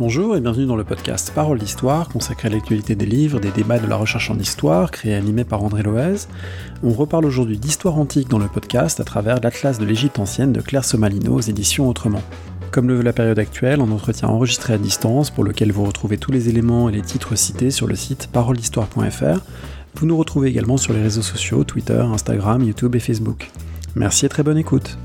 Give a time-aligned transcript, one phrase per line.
[0.00, 3.78] Bonjour et bienvenue dans le podcast Parole d'Histoire, consacré à l'actualité des livres, des débats
[3.78, 6.26] de la recherche en histoire, créé et animé par André Loez.
[6.82, 10.62] On reparle aujourd'hui d'histoire antique dans le podcast à travers l'Atlas de l'Égypte ancienne de
[10.62, 12.22] Claire Somalino aux éditions Autrement.
[12.70, 16.16] Comme le veut la période actuelle, un entretien enregistré à distance pour lequel vous retrouvez
[16.16, 19.40] tous les éléments et les titres cités sur le site paroledhistoire.fr.
[19.96, 23.50] Vous nous retrouvez également sur les réseaux sociaux, Twitter, Instagram, YouTube et Facebook.
[23.96, 24.96] Merci et très bonne écoute.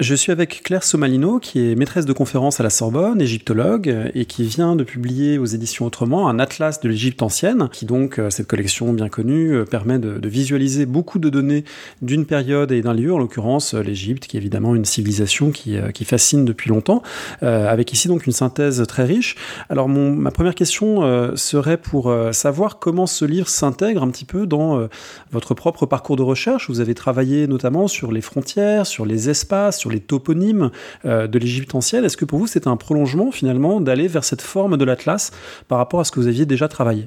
[0.00, 4.26] Je suis avec Claire Somalino, qui est maîtresse de conférence à la Sorbonne, égyptologue, et
[4.26, 8.30] qui vient de publier aux éditions Autrement un atlas de l'Égypte ancienne, qui donc, euh,
[8.30, 11.64] cette collection bien connue, euh, permet de, visualiser beaucoup de données
[12.00, 15.76] d'une période et d'un lieu, en l'occurrence euh, l'Égypte, qui est évidemment une civilisation qui,
[16.04, 17.02] fascine depuis longtemps,
[17.42, 19.34] avec ici donc une synthèse très riche.
[19.68, 21.02] Alors ma première question
[21.36, 24.88] serait pour savoir comment ce livre s'intègre un petit peu dans
[25.30, 26.70] votre propre parcours de recherche.
[26.70, 30.70] Vous avez travaillé notamment sur les frontières, sur les espaces, les toponymes
[31.04, 32.04] euh, de l'Égypte ancienne.
[32.04, 35.30] Est-ce que pour vous, c'est un prolongement finalement d'aller vers cette forme de l'Atlas
[35.68, 37.06] par rapport à ce que vous aviez déjà travaillé?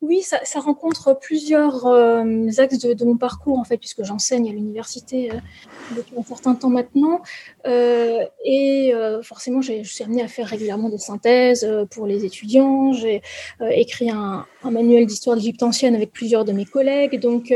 [0.00, 5.32] Oui, ça, rencontre plusieurs euh, axes de, mon parcours, en fait, puisque j'enseigne à l'université
[5.32, 5.34] euh,
[5.96, 7.20] depuis un certain temps maintenant.
[7.68, 12.92] Euh, et forcément, je suis amenée à faire régulièrement des synthèses pour les étudiants.
[12.92, 13.22] J'ai
[13.70, 17.20] écrit un, manuel d'histoire d'Égypte ancienne avec plusieurs de mes collègues.
[17.20, 17.54] Donc,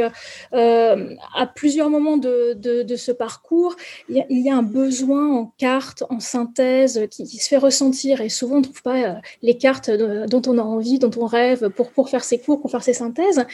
[0.53, 3.77] à plusieurs moments de, ce parcours,
[4.09, 8.21] il y, a, un besoin en cartes, en synthèse qui, se fait ressentir.
[8.21, 11.71] Et souvent, on ne trouve pas les cartes dont on a envie, dont on rêve
[11.71, 13.45] pour, pour faire ses cours, pour faire ses synthèses.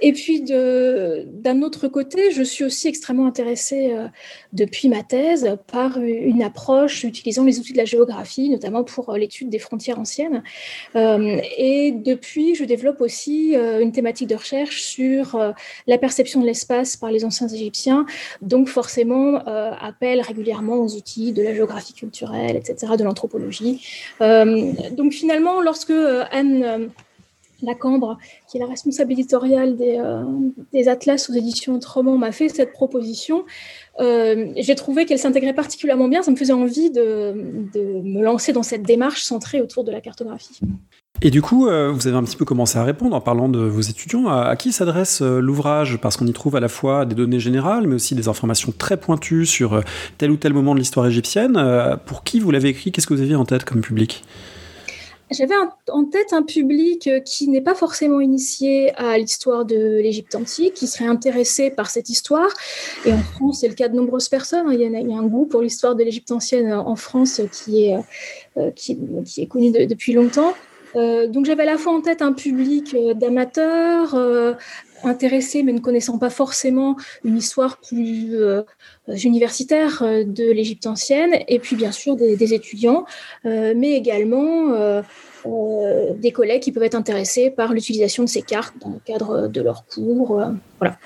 [0.00, 4.08] Et puis, d'un autre côté, je suis aussi extrêmement intéressée euh,
[4.52, 9.18] depuis ma thèse par une approche utilisant les outils de la géographie, notamment pour euh,
[9.18, 10.42] l'étude des frontières anciennes.
[10.96, 15.38] Euh, et depuis, je développe aussi une thématique de recherche sur
[15.86, 18.06] la perception de l'espace par les anciens Égyptiens,
[18.40, 23.86] donc forcément appel régulièrement aux outils de la géographie culturelle, etc., de l'anthropologie.
[24.20, 25.92] donc finalement, lorsque
[26.30, 26.90] Anne
[27.62, 28.18] la Cambre,
[28.48, 30.24] qui est la responsable éditoriale des, euh,
[30.72, 33.44] des Atlas aux éditions Autrement, m'a fait cette proposition.
[34.00, 36.22] Euh, j'ai trouvé qu'elle s'intégrait particulièrement bien.
[36.22, 37.34] Ça me faisait envie de,
[37.74, 40.60] me lancer dans cette démarche centrée autour de la cartographie.
[41.24, 43.60] Et du coup, euh, vous avez un petit peu commencé à répondre en parlant de
[43.60, 44.28] vos étudiants.
[44.28, 45.98] À, qui s'adresse l'ouvrage?
[46.00, 48.96] Parce qu'on y trouve à la fois des données générales, mais aussi des informations très
[48.96, 49.82] pointues sur
[50.18, 51.98] tel ou tel moment de l'histoire égyptienne.
[52.06, 52.90] pour qui vous l'avez écrit?
[52.90, 54.24] Qu'est-ce que vous aviez en tête comme public?
[55.32, 55.54] J'avais
[55.90, 60.74] en tête un public euh, qui n'est pas forcément initié à l'histoire de l'Égypte antique,
[60.74, 62.50] qui serait intéressé par cette histoire.
[63.04, 64.66] Et en France, c'est le cas de nombreuses personnes.
[64.72, 67.96] Il y a, un goût pour l'histoire de l'Égypte ancienne en France qui est,
[68.56, 68.98] euh, qui,
[69.38, 70.54] est connu depuis longtemps.
[70.94, 74.14] Euh, donc j'avais à la fois en tête un public d'amateurs,
[75.04, 78.62] intéressés mais ne connaissant pas forcément une histoire plus euh,
[79.08, 83.04] universitaire euh, de l'Égypte ancienne, et puis bien sûr des, étudiants,
[83.46, 85.02] euh, mais également
[85.44, 89.60] des collègues qui peuvent être intéressés par l'utilisation de ces cartes dans le cadre de
[89.60, 90.42] leurs cours.
[90.78, 90.98] voilà.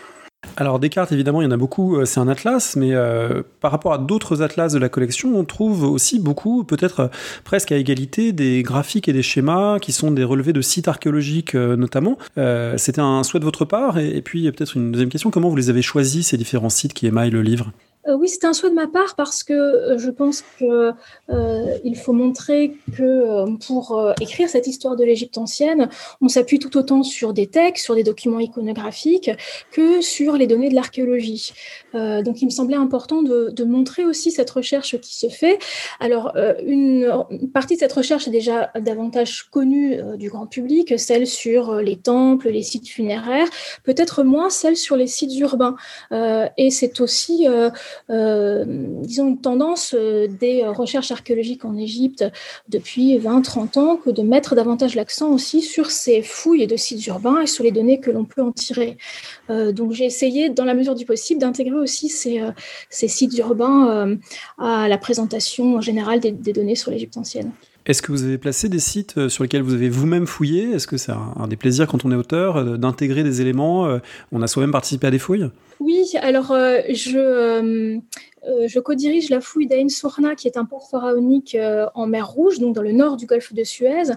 [0.57, 3.71] Alors Descartes, évidemment, il y en a beaucoup, euh, c'est un atlas, mais euh, par
[3.71, 7.09] rapport à d'autres atlas de la collection, on trouve aussi beaucoup, peut-être euh,
[7.45, 11.55] presque à égalité, des graphiques et des schémas qui sont des relevés de sites archéologiques
[11.55, 12.19] notamment.
[12.77, 15.57] C'était un souhait de votre part, et, et puis peut-être une deuxième question, comment vous
[15.57, 17.73] les avez choisis, ces différents sites qui émaillent le livre?
[18.15, 20.67] Oui, c'est un souhait de ma part parce que euh, je pense qu'il
[21.31, 25.89] euh, faut montrer que pour écrire cette histoire de l'Égypte ancienne,
[26.21, 29.31] on s'appuie tout autant sur des textes, sur des documents iconographiques
[29.73, 31.53] que sur les données de l'archéologie.
[31.95, 35.59] donc, il me semblait important de, montrer aussi cette recherche qui se fait.
[35.99, 37.13] Alors, une,
[37.53, 42.51] partie de cette recherche est déjà davantage connue du grand public, celle sur les temples,
[42.51, 43.49] les sites funéraires,
[43.83, 45.77] peut-être moins celle sur les sites urbains.
[46.13, 47.71] et c'est aussi euh,
[48.09, 52.25] disons, une tendance euh, des recherches archéologiques en Égypte
[52.69, 57.43] depuis 20-30 ans que de mettre davantage l'accent aussi sur ces fouilles de sites urbains
[57.43, 58.97] et sur les données que l'on peut en tirer.
[59.51, 62.43] Euh, donc j'ai essayé, dans la mesure du possible, d'intégrer aussi ces,
[62.91, 64.17] ces, sites urbains
[64.59, 67.53] à la présentation générale des, des données sur l'Égypte ancienne.
[67.87, 70.73] Est-ce que vous avez placé des sites sur lesquels vous avez vous-même fouillé?
[70.73, 73.99] Est-ce que c'est un, des plaisirs quand on est auteur d'intégrer des éléments
[74.33, 75.49] On a soi-même participé à des fouilles?
[75.81, 77.99] Oui, alors euh, je, euh,
[78.47, 81.57] euh, je co-dirige la fouille d'Ain Sourna, qui est un port pharaonique
[81.95, 84.13] en mer Rouge, donc dans le nord du golfe de Suez.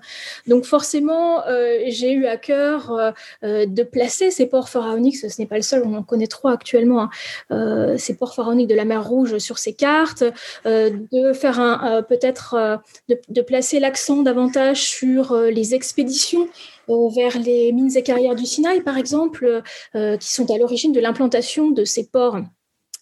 [0.47, 1.43] Donc forcément,
[1.87, 5.95] j'ai eu à cœur de placer ces ports pharaoniques, ce, n'est pas le seul, on
[5.95, 7.09] en connaît trois actuellement,
[7.49, 10.23] hein, ces ports pharaoniques de la mer Rouge sur ces cartes,
[10.65, 16.47] de faire peut-être de, de, placer l'accent davantage sur les expéditions
[17.09, 19.61] vers les mines et carrières du Sinaï, par exemple,
[19.95, 22.37] euh, qui sont à l'origine de l'implantation de ces ports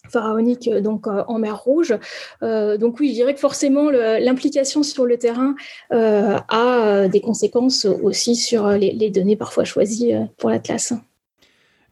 [0.10, 1.98] pharaonique donc en mer Rouge.
[2.42, 5.56] donc oui, je dirais que forcément l'implication sur le terrain
[5.92, 10.94] a des conséquences aussi sur les, les données parfois choisies pour l'Atlas.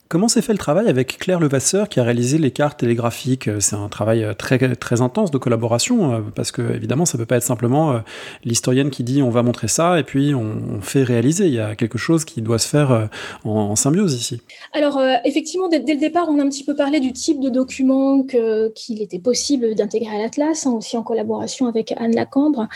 [0.08, 3.50] Comment s'est fait le travail avec Claire Levasseur qui a réalisé les cartes télégraphiques?
[3.60, 7.26] C'est un travail euh, très, très intense de collaboration euh, parce que évidemment ça peut
[7.26, 8.00] pas être simplement euh,
[8.44, 11.48] l'historienne qui dit on va montrer ça et puis on, fait réaliser.
[11.48, 13.10] Il y a quelque chose qui doit se faire
[13.46, 14.42] en, symbiose ici.
[14.74, 18.24] Alors effectivement dès, le départ on a un petit peu parlé du type de document
[18.24, 22.68] qu'il était possible d'intégrer à l'Atlas, hein, aussi en collaboration avec Anne Lacambre.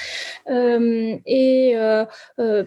[0.48, 1.76] et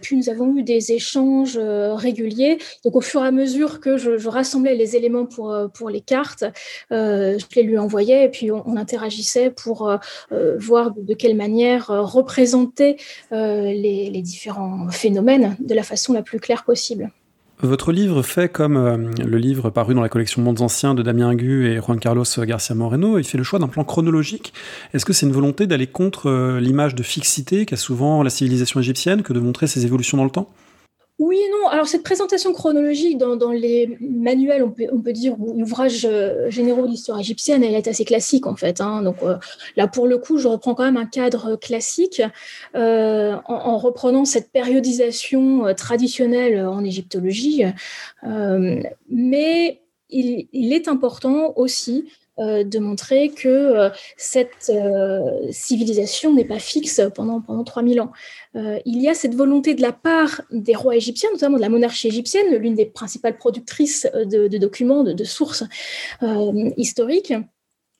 [0.01, 2.59] puis nous avons eu des échanges réguliers.
[2.85, 4.29] Donc au fur et à mesure que je, je
[4.61, 6.45] les éléments pour, euh, pour les cartes,
[6.93, 9.99] euh, je les lui envoyais et puis on, interagissait pour euh,
[10.59, 12.97] voir de, quelle manière représenter
[13.31, 17.11] les, les différents phénomènes de la façon la plus claire possible.
[17.61, 21.69] Votre livre fait comme le livre paru dans la collection Mondes Anciens de Damien Ingu
[21.69, 24.53] et Juan Carlos Garcia Moreno, il fait le choix d'un plan chronologique.
[24.95, 29.23] Est-ce que c'est une volonté d'aller contre l'image de fixité qu'a souvent la civilisation égyptienne
[29.23, 30.49] que de montrer ses évolutions dans le temps?
[31.23, 31.69] Oui et non.
[31.69, 37.21] Alors, cette présentation chronologique dans, les manuels, on peut, dire, ou ouvrages euh, généraux d'histoire
[37.21, 38.81] égyptienne, elle est assez classique, en fait.
[38.81, 39.03] Hein.
[39.03, 39.37] Donc, euh,
[39.77, 42.21] là, pour le coup, je reprends quand même un cadre classique
[42.75, 47.63] euh, en, reprenant cette périodisation traditionnelle en égyptologie.
[49.09, 49.81] mais
[50.11, 52.05] il, est important aussi
[52.39, 55.21] euh, de montrer que euh, cette euh,
[55.51, 58.11] civilisation n'est pas fixe pendant, pendant 3000 ans.
[58.55, 62.09] il y a cette volonté de la part des rois égyptiens, notamment de la monarchie
[62.09, 65.65] égyptienne, l'une des principales productrices de, documents, de, sources
[66.79, 67.35] historiques,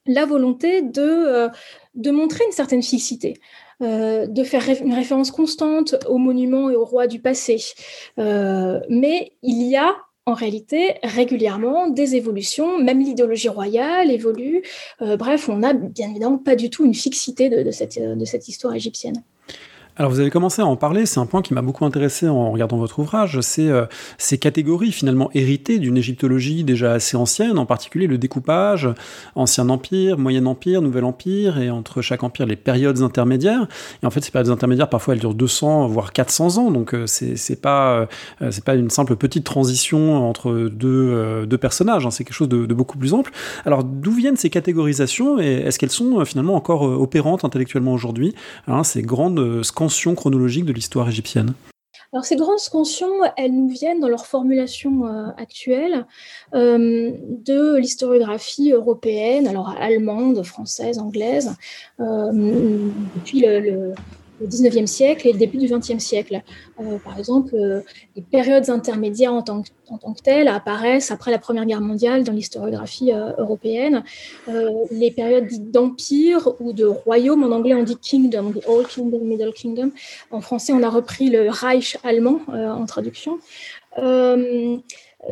[0.07, 1.49] la volonté de,
[1.93, 3.39] de montrer une certaine fixité.
[3.79, 7.57] de faire une référence constante aux monuments et aux rois du passé.
[8.17, 9.95] mais il y a
[10.25, 14.63] en réalité régulièrement des évolutions, même l'idéologie royale évolue.
[15.01, 18.73] Euh, bref, on n'a bien évidemment pas du tout une fixité de, de cette histoire
[18.73, 19.23] égyptienne.
[19.95, 22.49] Alors vous avez commencé à en parler, c'est un point qui m'a beaucoup intéressé en
[22.49, 23.85] regardant votre ouvrage, c'est euh,
[24.17, 28.89] ces catégories finalement héritées d'une égyptologie déjà assez ancienne, en particulier le découpage,
[29.35, 33.67] ancien empire, moyen empire, nouvel empire, et entre chaque empire les périodes intermédiaires.
[34.01, 37.05] Et en fait ces périodes intermédiaires parfois elles durent 200 voire 400 ans, donc euh,
[37.05, 38.07] c'est pas
[38.41, 42.65] euh, pas une simple petite transition entre deux, deux personnages, hein, c'est quelque chose de,
[42.73, 43.31] beaucoup plus ample.
[43.63, 48.33] Alors d'où viennent ces catégorisations et est-ce qu'elles sont finalement encore opérantes intellectuellement aujourd'hui,
[48.67, 49.61] hein, ces grandes
[50.15, 51.53] chronologique de l'histoire égyptienne.
[52.13, 56.05] Alors ces grandes scansions, elles nous viennent dans leur formulation euh, actuelle
[56.53, 61.55] euh, de l'historiographie européenne, alors allemande, française, anglaise,
[61.99, 62.31] euh,
[63.15, 63.93] depuis le,
[64.43, 66.41] au XIXe siècle et le début du XXe siècle.
[66.79, 67.81] Euh, par exemple, euh,
[68.15, 69.69] les périodes intermédiaires en tant, que,
[70.23, 74.03] telles apparaissent après la Première Guerre mondiale dans l'historiographie euh, européenne.
[74.91, 79.53] les périodes d'empire ou de royaume, en anglais on dit kingdom, the Old Kingdom, Middle
[79.53, 79.91] Kingdom.
[80.31, 83.39] En français, on a repris le Reich allemand en traduction.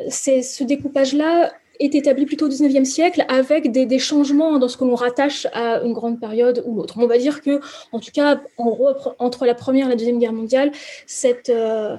[0.09, 4.83] c'est ce découpage-là est établi plutôt au XIXe siècle avec des, changements dans ce que
[4.83, 6.95] l'on rattache à une grande période ou l'autre.
[6.97, 7.59] On va dire que,
[7.91, 10.71] en tout cas, entre la Première et la Deuxième Guerre mondiale,
[11.05, 11.97] cette, euh,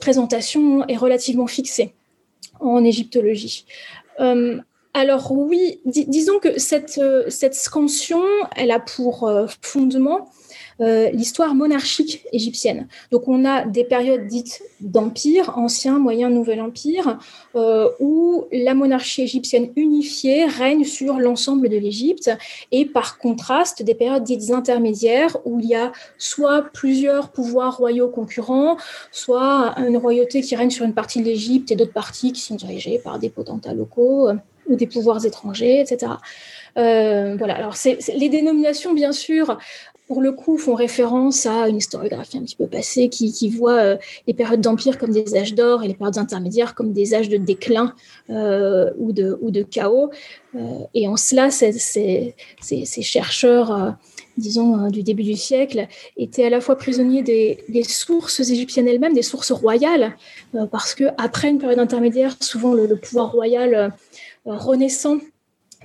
[0.00, 1.94] présentation est relativement fixée
[2.60, 3.66] en égyptologie.
[4.20, 4.58] Euh,
[4.94, 8.22] alors oui, disons que cette, cette scansion,
[8.56, 10.28] elle a pour euh, fondement
[10.80, 12.88] euh, l'histoire monarchique égyptienne.
[13.10, 17.18] Donc on a des périodes dites d'empire, ancien, moyen, nouvel empire,
[17.54, 22.30] euh, où la monarchie égyptienne unifiée règne sur l'ensemble de l'Égypte,
[22.72, 28.08] et par contraste des périodes dites intermédiaires, où il y a soit plusieurs pouvoirs royaux
[28.08, 28.76] concurrents,
[29.10, 32.56] soit une royauté qui règne sur une partie de l'Égypte et d'autres parties qui sont
[32.56, 34.34] dirigées par des potentats locaux euh,
[34.68, 36.12] ou des pouvoirs étrangers, etc.
[36.74, 37.56] voilà.
[37.56, 39.58] Alors, c'est, les dénominations, bien sûr,
[40.12, 43.96] pour le coup, font référence à une historiographie un petit peu passée qui, voit euh,
[44.26, 47.38] les périodes d'empire comme des âges d'or et les périodes intermédiaires comme des âges de
[47.38, 47.94] déclin
[48.28, 50.10] euh, ou, de, chaos.
[50.54, 50.58] Euh,
[50.92, 52.34] et en cela, ces,
[53.00, 53.96] chercheurs,
[54.36, 55.86] disons, du début du siècle,
[56.18, 60.14] étaient à la fois prisonniers des, sources égyptiennes elles-mêmes, des sources royales,
[60.70, 63.94] parce que après une période intermédiaire, souvent le pouvoir royal
[64.44, 65.18] renaissant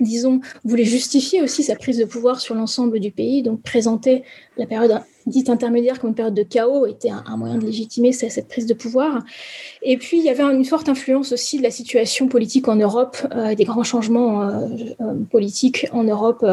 [0.00, 3.42] disons, voulait justifier aussi sa prise de pouvoir sur l'ensemble du pays.
[3.42, 4.22] Donc, présenter
[4.56, 8.48] la période dite intermédiaire comme une période de chaos était un, moyen de légitimer cette,
[8.48, 9.22] prise de pouvoir.
[9.82, 13.16] Et puis, il y avait une forte influence aussi de la situation politique en Europe,
[13.34, 14.66] euh, des grands changements euh,
[15.00, 16.44] euh, politiques en Europe,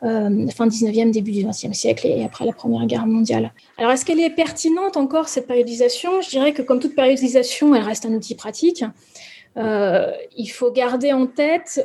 [0.00, 3.52] fin 19e, début du 20e siècle et après la Première Guerre mondiale.
[3.78, 6.20] Alors, est-ce qu'elle est pertinente encore, cette périodisation?
[6.20, 8.84] Je dirais que comme toute périodisation, elle reste un outil pratique.
[9.56, 11.84] Il faut garder en tête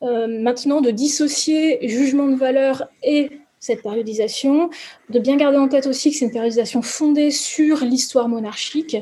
[0.00, 3.30] maintenant de dissocier jugement de valeur et
[3.60, 4.70] cette périodisation,
[5.10, 8.96] de bien garder en tête aussi que c'est une périodisation fondée sur l'histoire monarchique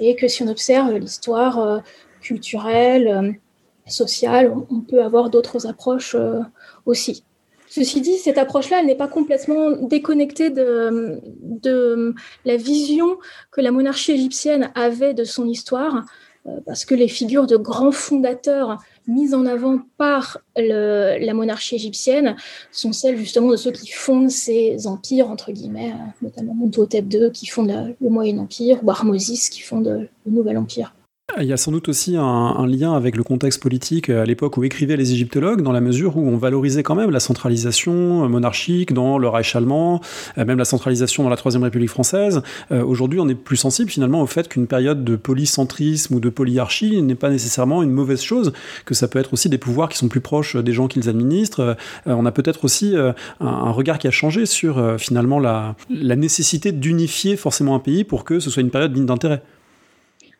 [0.00, 1.78] et que si on observe l'histoire euh,
[2.20, 3.32] culturelle, euh,
[3.88, 6.40] sociale, on peut avoir d'autres approches euh,
[6.86, 7.24] aussi.
[7.68, 12.14] Ceci dit, cette approche-là, n'est pas complètement déconnectée de,
[12.44, 13.18] la vision
[13.50, 16.04] que la monarchie égyptienne avait de son histoire,
[16.64, 22.36] parce que les figures de grands fondateurs mises en avant par la monarchie égyptienne
[22.72, 27.30] sont celles justement de ceux qui fondent ces empires, entre guillemets, euh, notamment Montotep II
[27.32, 30.95] qui fonde le Moyen Empire, ou Harmosis qui fonde le Nouvel Empire.
[31.38, 34.64] Il y a sans doute aussi un, lien avec le contexte politique à l'époque où
[34.64, 39.18] écrivaient les égyptologues, dans la mesure où on valorisait quand même la centralisation monarchique dans
[39.18, 40.00] le Reich allemand,
[40.38, 42.42] euh, même la centralisation dans la Troisième République française.
[42.70, 46.30] Euh, aujourd'hui, on est plus sensible finalement au fait qu'une période de polycentrisme ou de
[46.30, 48.52] polyarchie n'est pas nécessairement une mauvaise chose,
[48.86, 51.60] que ça peut être aussi des pouvoirs qui sont plus proches des gens qu'ils administrent.
[51.60, 51.74] Euh,
[52.06, 52.94] on a peut-être aussi
[53.40, 58.24] un, regard qui a changé sur finalement la, la nécessité d'unifier forcément un pays pour
[58.24, 59.42] que ce soit une période digne d'intérêt.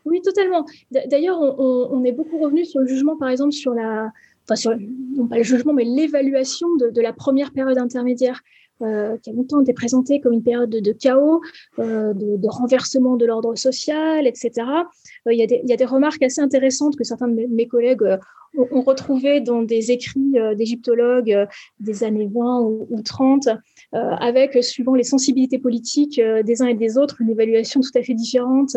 [0.06, 0.64] Oui, totalement.
[0.90, 4.12] D'ailleurs, on, est beaucoup revenu sur le jugement, par exemple, sur la,
[4.44, 4.72] enfin sur,
[5.16, 8.40] non pas le jugement, mais l'évaluation de, la première période intermédiaire.
[8.82, 11.40] Euh, qui a longtemps été présentée comme une période de, chaos,
[11.78, 14.50] euh, de, renversement de l'ordre social, etc.
[15.26, 18.18] Euh, il, y a des, remarques assez intéressantes que certains de mes, collègues
[18.54, 21.46] ont, retrouvées dans des écrits d'égyptologues
[21.80, 23.48] des années 20 ou, ou 30,
[23.92, 28.12] avec, suivant les sensibilités politiques des uns et des autres, une évaluation tout à fait
[28.12, 28.76] différente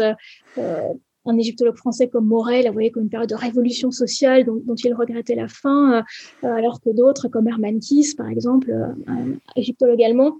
[1.26, 4.94] un égyptologue français comme Morel a voyé comme une période de révolution sociale dont, il
[4.94, 6.04] regrettait la fin,
[6.44, 10.38] euh, alors que d'autres, comme Hermann Kiss, par exemple, euh, un égyptologue allemand,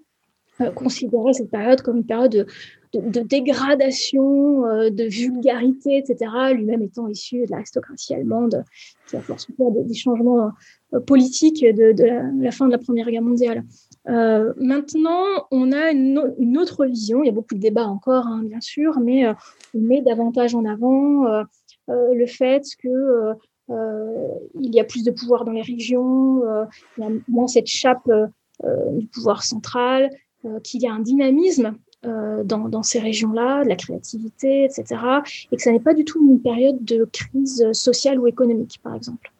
[0.62, 2.48] euh, considérait cette période comme une période
[2.94, 8.64] de, dégradation, de vulgarité, etc., lui-même étant issu de l'aristocratie allemande,
[9.08, 10.50] qui a forcé des, changements
[11.06, 13.64] politiques de, la, fin de la Première Guerre mondiale.
[14.08, 17.22] maintenant, on a une, autre vision.
[17.22, 19.24] Il y a beaucoup de débats encore, hein, bien sûr, mais
[19.76, 21.44] met davantage en avant euh,
[21.90, 23.34] euh, le fait que
[23.70, 26.42] euh, il y a plus de pouvoir dans les régions,
[26.98, 28.10] il y a moins cette chape
[28.94, 30.10] du pouvoir central,
[30.64, 34.86] qu'il y a un dynamisme dans, dans, ces régions-là, de la créativité, etc.,
[35.52, 38.96] et que ça n'est pas du tout une période de crise sociale ou économique, par
[38.96, 39.32] exemple.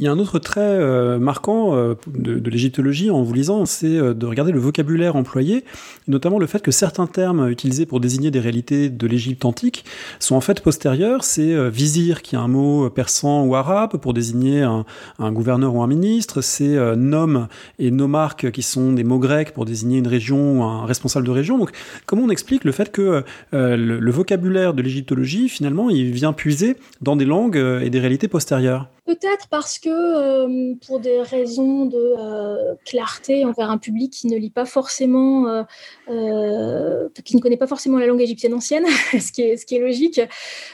[0.00, 3.98] Il y a un autre trait euh, marquant euh, de, l'égyptologie en vous lisant, c'est
[3.98, 5.62] euh, de regarder le vocabulaire employé,
[6.08, 9.84] notamment le fait que certains termes utilisés pour désigner des réalités de l'Égypte antique
[10.18, 11.22] sont en fait postérieurs.
[11.22, 15.86] C'est vizir qui est un mot persan ou arabe pour désigner un, gouverneur ou un
[15.86, 16.40] ministre.
[16.40, 20.86] C'est nom et nomarque qui sont des mots grecs pour désigner une région ou un
[20.86, 21.58] responsable de région.
[21.58, 21.72] Donc
[22.06, 26.76] comment on explique le fait que le, le, vocabulaire de l'égyptologie finalement il vient puiser
[27.02, 28.88] dans des langues et des réalités postérieures?
[29.10, 34.36] Peut-être parce que euh, pour des raisons de euh, clarté envers un public qui ne
[34.36, 35.66] lit pas forcément,
[36.08, 40.20] euh, qui ne connaît pas forcément la langue égyptienne ancienne, ce, qui est, logique,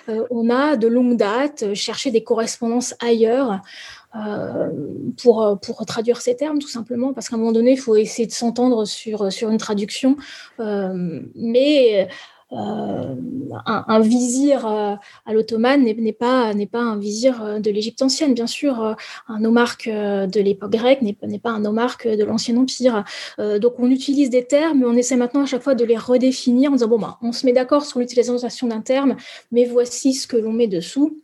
[0.07, 3.63] on a de longue date cherché des correspondances ailleurs.
[5.23, 8.27] pour, pour traduire ces termes, tout simplement, parce qu'à un moment donné, il faut essayer
[8.27, 10.19] de s'entendre sur, sur une traduction.
[10.59, 12.07] mais
[12.53, 13.15] euh,
[13.67, 18.97] un, vizir euh, à l'ottomane n'est pas, un vizir euh, de l'Égypte ancienne, bien sûr.
[19.29, 23.05] Un nomarque de l'époque grecque n'est pas un nomarque de l'Ancien Empire.
[23.39, 26.71] donc on utilise des termes, mais on essaie maintenant à chaque fois de les redéfinir
[26.71, 29.17] en disant, bon, bah, on se met d'accord sur l'utilisation d'un terme,
[29.51, 31.21] mais voici ce que l'on met dessous.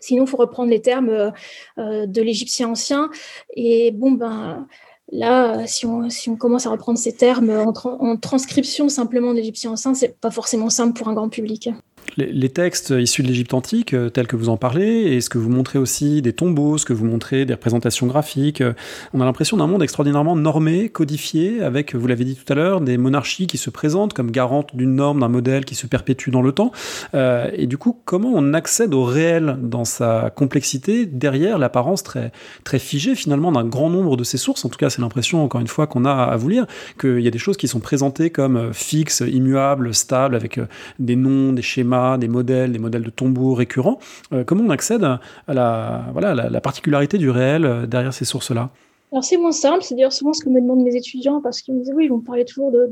[0.00, 1.32] Sinon, il faut reprendre les termes
[1.78, 3.10] de l'égyptien ancien.
[3.56, 4.66] Et bon, ben,
[5.12, 9.36] Là, si on, si on, commence à reprendre ces termes en, en transcription simplement de
[9.36, 11.68] l'égyptien ancien, c'est pas forcément simple pour un grand public
[12.16, 15.38] les, textes issus de l'Égypte antique, euh, tels que vous en parlez, et ce que
[15.38, 18.72] vous montrez aussi des tombeaux, ce que vous montrez des représentations graphiques, euh,
[19.12, 22.80] on a l'impression d'un monde extraordinairement normé, codifié, avec, vous l'avez dit tout à l'heure,
[22.80, 26.42] des monarchies qui se présentent comme garantes d'une norme, d'un modèle qui se perpétue dans
[26.42, 26.72] le temps.
[27.14, 32.32] Euh, et du coup, comment on accède au réel dans sa complexité derrière l'apparence très,
[32.64, 34.64] très figée finalement d'un grand nombre de ces sources?
[34.64, 36.66] En tout cas, c'est l'impression, encore une fois, qu'on a à vous lire,
[37.00, 40.60] qu'il y a des choses qui sont présentées comme fixes, immuables, stables, avec
[40.98, 43.98] des noms, des schémas des modèles, des modèles de tombeaux récurrents.
[44.32, 48.70] Euh, comment on accède à la, voilà, la, particularité du réel euh, derrière ces sources-là?
[49.12, 51.74] Alors c'est moins simple, c'est d'ailleurs souvent ce que me demandent mes étudiants parce qu'ils
[51.74, 52.90] me disent oui, ils vont parler toujours de,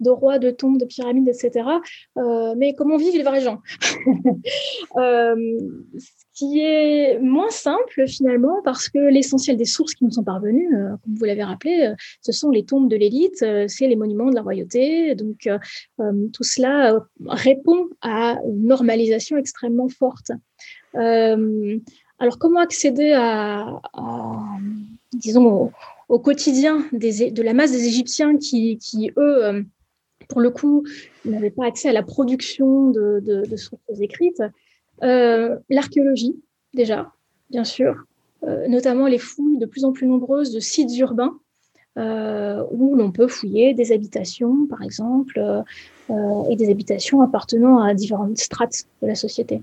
[0.00, 1.64] de, rois, de tombes, de pyramides, etc.
[2.18, 3.60] Euh, mais comment vivent les vrais gens?
[6.40, 10.96] qui est moins simple finalement parce que l'essentiel des sources qui nous sont parvenues, euh,
[11.04, 14.30] comme vous l'avez rappelé, euh, ce sont les tombes de l'élite, euh, c'est les monuments
[14.30, 15.14] de la royauté.
[15.14, 15.48] Donc
[16.32, 20.32] tout cela répond à une normalisation extrêmement forte.
[20.94, 23.80] alors comment accéder à,
[25.12, 25.72] disons,
[26.08, 29.64] au, quotidien de la masse des Égyptiens qui, eux,
[30.28, 30.84] pour le coup,
[31.26, 34.42] n'avaient pas accès à la production de, sources écrites?
[35.00, 36.36] L'archéologie,
[36.74, 37.12] déjà,
[37.50, 38.04] bien sûr,
[38.44, 41.38] euh, notamment les fouilles de plus en plus nombreuses de sites urbains
[41.98, 45.42] euh, où l'on peut fouiller des habitations, par exemple,
[46.50, 49.62] et des habitations appartenant à différentes strates de la société.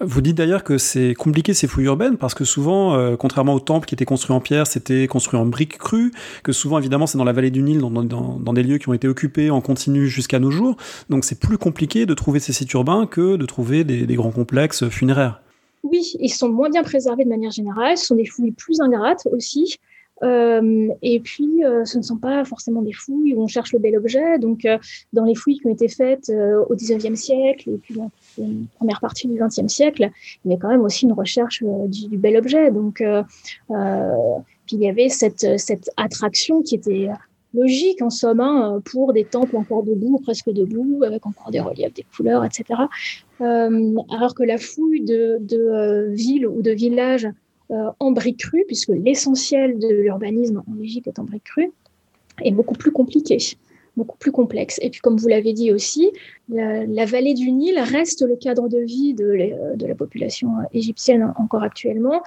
[0.00, 3.60] Vous dites d'ailleurs que c'est compliqué ces fouilles urbaines parce que souvent, euh, contrairement aux
[3.60, 6.12] temples qui étaient construits en pierre, c'était construit en briques crues,
[6.42, 9.08] que souvent évidemment c'est dans la vallée du Nil, dans, des lieux qui ont été
[9.08, 10.76] occupés en continu jusqu'à nos jours.
[11.08, 14.88] Donc c'est plus compliqué de trouver ces sites urbains que de trouver des, grands complexes
[14.88, 15.40] funéraires.
[15.82, 19.26] Oui, ils sont moins bien préservés de manière générale, ce sont des fouilles plus ingrates
[19.32, 19.78] aussi.
[20.22, 23.78] Euh, et puis, euh, ce ne sont pas forcément des fouilles où on cherche le
[23.78, 24.38] bel objet.
[24.38, 24.78] Donc, euh,
[25.12, 26.30] dans les fouilles qui ont été faites
[26.68, 28.46] au XIXe siècle et puis dans la
[28.76, 30.10] première partie du XXe siècle,
[30.44, 32.70] il y avait quand même aussi une recherche du, bel objet.
[32.70, 33.02] Donc,
[33.70, 35.44] il y avait cette,
[35.96, 37.08] attraction qui était
[37.52, 41.94] logique en somme hein, pour des temples encore debout, presque debout, avec encore des reliefs,
[41.94, 42.64] des couleurs, etc.
[43.40, 47.28] alors que la fouille de, de villes ou de villages
[47.98, 51.72] en briques crues, puisque l'essentiel de l'urbanisme en Égypte est en briques crues,
[52.44, 53.38] est beaucoup plus compliqué
[53.96, 54.78] beaucoup plus complexe.
[54.82, 56.10] Et puis, comme vous l'avez dit aussi,
[56.48, 62.22] la, vallée du Nil reste le cadre de vie de, la population égyptienne encore actuellement,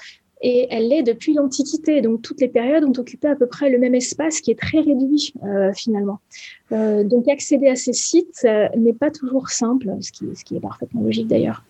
[0.46, 2.02] et elle l'est depuis l'Antiquité.
[2.02, 4.80] Donc, toutes les périodes ont occupé à peu près le même espace qui est très
[4.80, 6.20] réduit euh, finalement.
[6.74, 8.46] Euh, donc, accéder à ces sites
[8.78, 11.64] n'est pas toujours simple, ce qui est parfaitement logique d'ailleurs.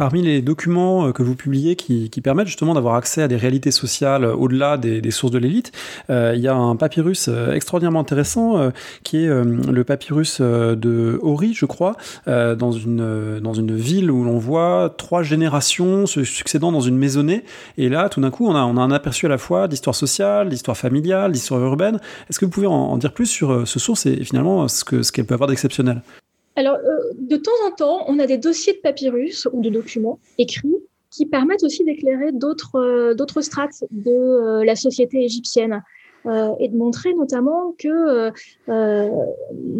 [0.00, 3.70] Parmi les documents euh, que vous publiez qui, permettent justement d'avoir accès à des réalités
[3.70, 5.72] sociales euh, au-delà des, sources de l'élite,
[6.08, 8.70] euh, il y a un papyrus extraordinairement intéressant
[9.02, 14.38] qui est le papyrus de Hori, je crois, dans, une, dans une ville où l'on
[14.38, 17.44] voit trois générations se succédant dans une maisonnée.
[17.76, 19.96] Et là, tout d'un coup, on a, on a un aperçu à la fois d'histoire
[19.96, 21.98] sociale, d'histoire familiale, d'histoire urbaine.
[22.30, 25.12] Est-ce que vous pouvez en, dire plus sur ce source et finalement ce qu'elle ce
[25.12, 26.00] qu'elle peut avoir d'exceptionnel?
[26.60, 30.20] Alors, euh, de temps en temps, on a des dossiers de papyrus ou de documents
[30.36, 30.76] écrits
[31.10, 35.82] qui permettent aussi d'éclairer d'autres euh, strates de euh, la société égyptienne.
[36.60, 38.30] et de montrer notamment que,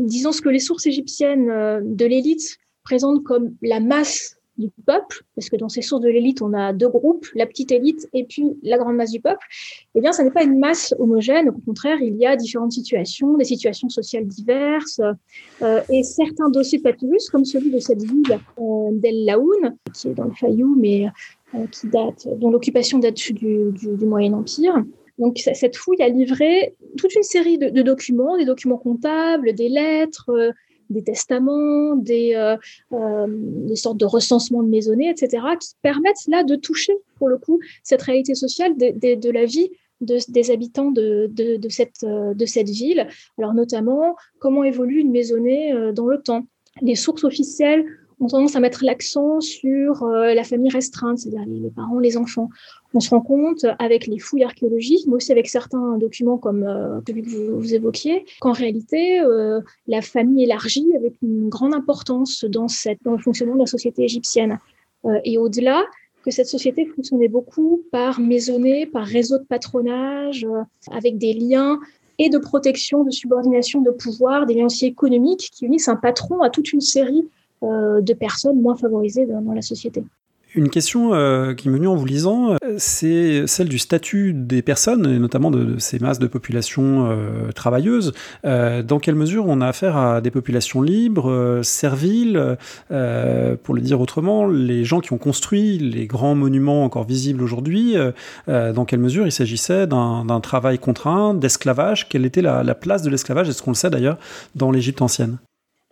[0.06, 1.48] disons ce que les sources égyptiennes
[1.84, 6.42] de l'élite présentent comme la masse du peuple, parce que dans ces sources de l'élite,
[6.42, 9.44] on a deux groupes, la petite élite et puis la grande masse du peuple,
[9.94, 11.48] eh bien, ça n'est pas une masse homogène.
[11.48, 15.00] Au contraire, il y a différentes situations, des situations sociales diverses,
[15.62, 20.08] euh, et certains dossiers de papyrus, comme celui de cette ville euh, d'El Laoun, qui
[20.08, 21.06] est dans le Fayou, mais
[21.54, 24.84] euh, qui date, dont l'occupation date du, du, Moyen Empire.
[25.18, 29.68] Donc, cette fouille a livré toute une série de, de documents, des documents comptables, des
[29.68, 30.30] lettres,
[30.90, 32.56] des testaments, des, euh,
[32.92, 37.38] euh, des sortes de recensements de maisonnées, etc., qui permettent là de toucher, pour le
[37.38, 43.06] coup, cette réalité sociale de, la vie de, des habitants euh, de cette ville.
[43.38, 46.46] Alors notamment, comment évolue une maisonnée dans le temps?
[46.82, 47.84] Les sources officielles
[48.20, 52.48] ont tendance à mettre l'accent sur la famille restreinte, c'est-à-dire les, parents, les enfants
[52.94, 57.00] on se rend compte avec les fouilles archéologiques, mais aussi avec certains documents comme euh,
[57.06, 62.68] celui que vous, évoquiez, qu'en réalité, euh, la famille élargie avait une grande importance dans,
[62.68, 64.58] cette, dans le fonctionnement de la société égyptienne.
[65.04, 65.84] Euh, et au-delà,
[66.24, 70.46] que cette société fonctionnait beaucoup par maisonnée, par réseau de patronage,
[70.90, 71.78] avec des liens
[72.18, 76.42] et de protection, de subordination de pouvoir, des liens aussi économiques qui unissent un patron
[76.42, 77.26] à toute une série
[77.62, 80.04] de personnes moins favorisées dans la société.
[80.56, 84.62] Une question euh, qui m'est venue en vous lisant, euh, c'est celle du statut des
[84.62, 88.12] personnes, et notamment de, ces masses de population euh, travailleuses.
[88.42, 92.56] dans quelle mesure on a affaire à des populations libres, serviles
[92.88, 97.94] Pour le dire autrement, les gens qui ont construit les grands monuments encore visibles aujourd'hui,
[98.46, 102.08] dans quelle mesure il s'agissait d'un travail contraint, d'esclavage?
[102.08, 103.48] Quelle était la, la place de l'esclavage?
[103.48, 104.18] Est-ce qu'on le sait d'ailleurs
[104.54, 105.38] dans l'Égypte ancienne?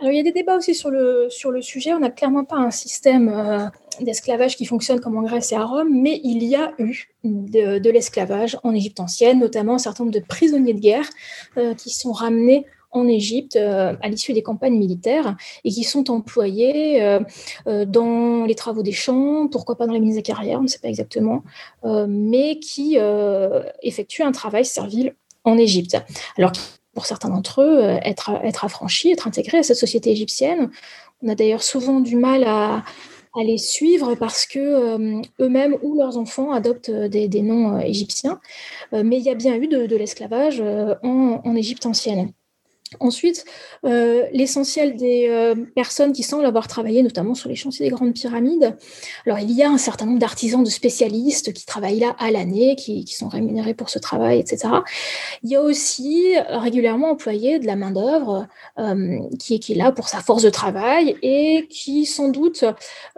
[0.01, 1.93] Alors, il y a des débats aussi sur le, sur le sujet.
[1.93, 3.67] On n'a clairement pas un système euh,
[4.01, 7.91] d'esclavage qui fonctionne comme en Grèce et à Rome, mais il y a eu de,
[7.91, 11.09] l'esclavage en Égypte ancienne, notamment un certain nombre de prisonniers de guerre
[11.57, 16.11] euh, qui sont ramenés en Égypte euh, à l'issue des campagnes militaires et qui sont
[16.11, 17.19] employés
[17.67, 20.79] dans les travaux des champs, pourquoi pas dans les mines de carrière, on ne sait
[20.79, 21.43] pas exactement,
[21.85, 22.97] mais qui
[23.83, 25.99] effectuent un travail servile en Égypte.
[26.39, 26.53] Alors
[26.99, 30.69] pour certains d'entre eux, euh, être, être affranchis, être intégrés à cette société égyptienne.
[31.23, 32.83] On a d'ailleurs souvent du mal à,
[33.41, 38.41] les suivre parce que eux-mêmes ou leurs enfants adoptent des, noms égyptiens.
[38.91, 42.33] mais il y a bien eu de, l'esclavage en Égypte ancienne.
[43.01, 43.45] Ensuite,
[43.85, 48.15] euh, l'essentiel des euh, personnes qui semblent avoir travaillé notamment sur les chantiers des grandes
[48.15, 48.77] pyramides.
[49.27, 52.77] Alors, il y a un certain nombre d'artisans, de spécialistes qui travaillent là à l'année,
[52.77, 54.69] qui, sont rémunérés pour ce travail, etc.
[55.43, 58.47] Il y a aussi régulièrement employé de la main-d'œuvre
[58.79, 62.65] euh, qui, est là pour sa force de travail et qui, sans doute,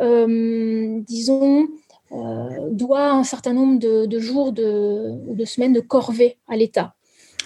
[0.00, 1.68] disons,
[2.70, 6.94] doit un certain nombre de, jours ou de semaines de corvée à l'État.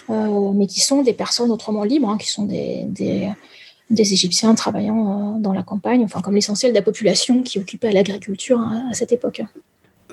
[0.09, 3.33] Euh, mais qui sont des personnes autrement libres, hein, qui sont des,
[3.89, 8.59] Égyptiens travaillant euh, dans la campagne, enfin comme l'essentiel de la population qui occupait l'agriculture
[8.59, 9.41] hein, à cette époque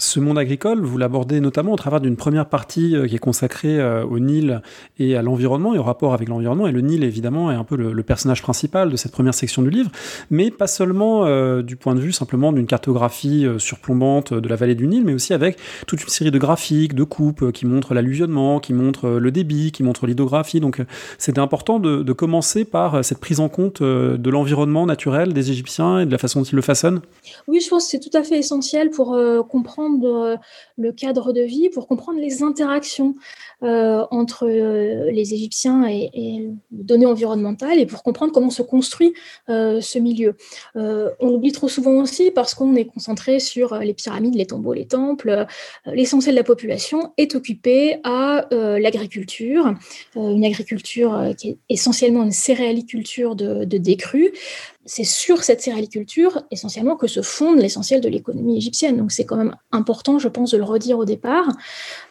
[0.02, 3.78] ce monde agricole, vous l'abordez notamment au travers d'une première partie euh, qui est consacrée
[3.78, 4.60] euh, au Nil
[4.98, 6.66] et à l'environnement et au rapport avec l'environnement.
[6.66, 9.70] Et le Nil, évidemment, est un peu le, personnage principal de cette première section du
[9.70, 9.90] livre,
[10.28, 14.74] mais pas seulement euh, du point de vue simplement d'une cartographie surplombante de la vallée
[14.74, 18.58] du Nil, mais aussi avec toute une série de graphiques, de coupes qui montrent l'alluvionnement,
[18.58, 20.58] qui montrent le débit, qui montrent l'hydrographie.
[20.58, 20.82] Donc
[21.16, 26.00] c'était important de, de, commencer par cette prise en compte de l'environnement naturel des Égyptiens
[26.00, 27.02] et de la façon dont ils le façonnent.
[27.46, 29.16] Oui, je pense que c'est tout à fait essentiel pour
[29.48, 30.36] comprendre euh,
[30.78, 33.14] le cadre de vie, pour comprendre les interactions
[33.62, 39.14] euh, entre euh, les Égyptiens et, les données environnementales et pour comprendre comment se construit
[39.48, 40.36] ce milieu.
[40.74, 44.86] on l'oublie trop souvent aussi parce qu'on est concentré sur les pyramides, les tombeaux, les
[44.86, 45.46] temples.
[45.86, 49.74] L'essentiel de la population est occupé à l'agriculture,
[50.16, 54.32] une agriculture qui est essentiellement une céréaliculture de, de décrue,
[54.84, 58.96] c'est sur cette céréaliculture essentiellement que se fonde l'essentiel de l'économie égyptienne.
[58.96, 61.48] Donc c'est quand même important, je pense, de le redire au départ.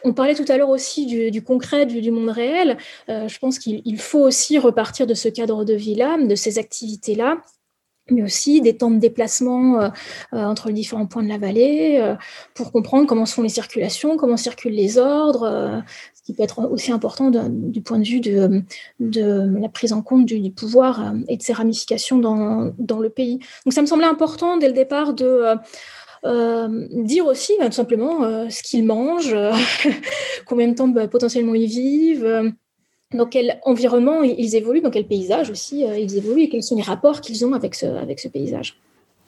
[0.04, 2.78] On parlait tout à l'heure aussi du, concret, du, monde réel.
[3.08, 7.38] Euh, je pense qu'il faut aussi repartir de ce cadre de vie-là, de ces activités-là
[8.10, 9.88] mais aussi des temps de déplacement euh,
[10.34, 12.14] euh, entre les différents points de la vallée,
[12.54, 15.82] pour comprendre comment se font les circulations, comment circulent les ordres,
[16.22, 18.62] ce qui peut être aussi important du point de vue de,
[19.00, 23.10] de la prise en compte du, pouvoir euh, et de ses ramifications dans, dans, le
[23.10, 23.40] pays.
[23.64, 25.24] Donc ça me semblait important dès le départ de...
[25.24, 25.56] Euh,
[26.24, 29.34] euh, dire aussi tout simplement ce qu'ils mangent,
[30.46, 32.54] combien de temps bah, potentiellement ils vivent,
[33.14, 36.82] dans quel environnement ils évoluent, dans quel paysage aussi ils évoluent et quels sont les
[36.82, 38.78] rapports qu'ils ont avec ce, avec ce paysage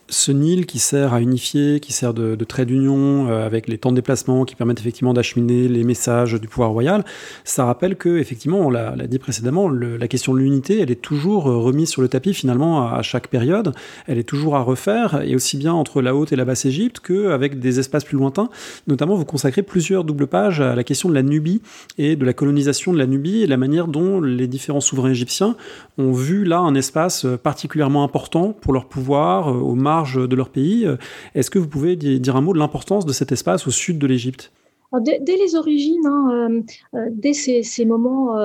[0.09, 3.91] ce Nil qui sert à unifier, qui sert de, trait d'union euh, avec les temps
[3.91, 7.05] de déplacement qui permettent effectivement d'acheminer les messages du pouvoir royal,
[7.45, 11.49] ça rappelle que effectivement, on l'a dit précédemment, la question de l'unité, elle est toujours
[11.49, 13.73] euh, remise sur le tapis finalement à, chaque période.
[14.07, 17.01] Elle est toujours à refaire et aussi bien entre la haute et la basse Égypte
[17.01, 18.49] qu'avec des espaces plus lointains.
[18.87, 21.61] Notamment, vous consacrez plusieurs doubles pages à la question de la Nubie
[21.99, 25.57] et de la colonisation de la Nubie et la manière dont les différents souverains égyptiens
[25.99, 30.87] ont vu là un espace particulièrement important pour leur pouvoir euh, au de leur pays.
[30.87, 30.97] Euh,
[31.35, 34.07] est-ce que vous pouvez dire un mot de l'importance de cet espace au sud de
[34.07, 34.53] l'Égypte?
[35.01, 38.37] Dès, les origines, hein, euh, euh, dès ces, moments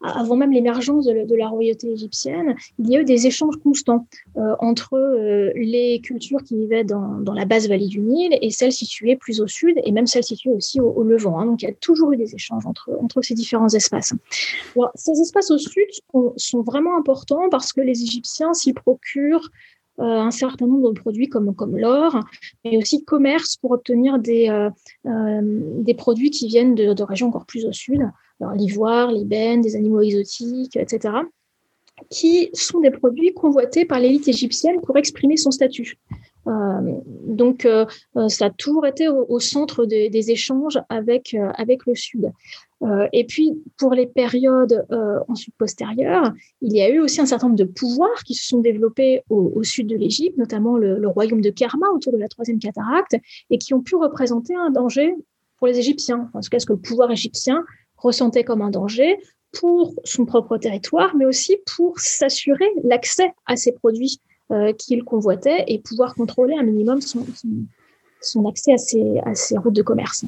[0.00, 4.96] avant même l'émergence de, la royauté égyptienne, il y a eu des échanges constants entre
[5.54, 9.46] les cultures qui vivaient dans, la basse vallée du Nil et celles situées plus au
[9.46, 11.40] sud, et même celles situées aussi au, Levant.
[11.40, 11.46] Hein.
[11.46, 14.14] Donc il y a toujours eu des échanges entre, ces différents espaces.
[14.94, 15.88] ces espaces au sud
[16.36, 19.50] sont, vraiment importants parce que les Égyptiens s'y procurent
[19.98, 22.20] un certain nombre de produits comme, comme l'or,
[22.64, 24.70] mais aussi commerce pour obtenir des, euh,
[25.06, 25.40] euh,
[25.82, 28.00] des produits qui viennent de, de, régions encore plus au sud,
[28.54, 31.14] l'ivoire, l'ébène, des animaux exotiques, etc.,
[32.10, 35.98] qui sont des produits convoités par l'élite égyptienne pour exprimer son statut.
[36.48, 37.84] Euh, donc, euh,
[38.28, 42.32] ça a toujours été au, centre des, échanges avec, avec le Sud.
[42.82, 47.26] Euh, et puis, pour les périodes euh, ensuite postérieures, il y a eu aussi un
[47.26, 51.40] certain nombre de pouvoirs qui se sont développés au, sud de l'Égypte, notamment le, royaume
[51.40, 53.16] de Kerma autour de la troisième cataracte,
[53.50, 55.14] et qui ont pu représenter un danger
[55.56, 56.30] pour les Égyptiens.
[56.34, 57.64] En tout cas, ce que le pouvoir égyptien
[57.96, 59.18] ressentait comme un danger
[59.58, 65.64] pour son propre territoire, mais aussi pour s'assurer l'accès à ces produits euh, qu'il convoitait
[65.68, 67.26] et pouvoir contrôler un minimum son,
[68.20, 70.24] son, accès à ces, à ces routes de commerce.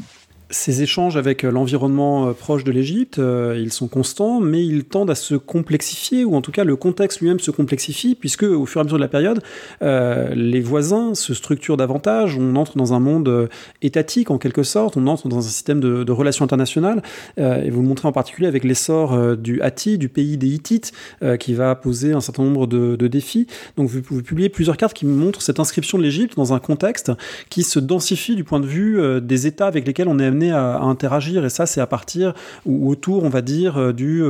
[0.52, 4.82] Ces échanges avec euh, l'environnement euh, proche de l'Égypte, euh, ils sont constants, mais ils
[4.82, 8.66] tendent à se complexifier, ou en tout cas le contexte lui-même se complexifie, puisque au
[8.66, 9.40] fur et à mesure de la période,
[9.80, 13.48] les voisins se structurent davantage, on entre dans un monde
[13.82, 17.02] étatique en quelque sorte, on entre dans un système de, relations internationales,
[17.38, 20.92] et vous le montrez en particulier avec l'essor du Hatti, du pays des Hittites,
[21.38, 23.46] qui va poser un certain nombre de, défis.
[23.76, 27.12] Donc vous, pouvez publier plusieurs cartes qui montrent cette inscription de l'Égypte dans un contexte
[27.48, 30.78] qui se densifie du point de vue des États avec lesquels on est amené à,
[30.80, 31.44] interagir.
[31.44, 32.32] Et ça, c'est à partir
[32.64, 34.22] ou autour, on va dire, euh, du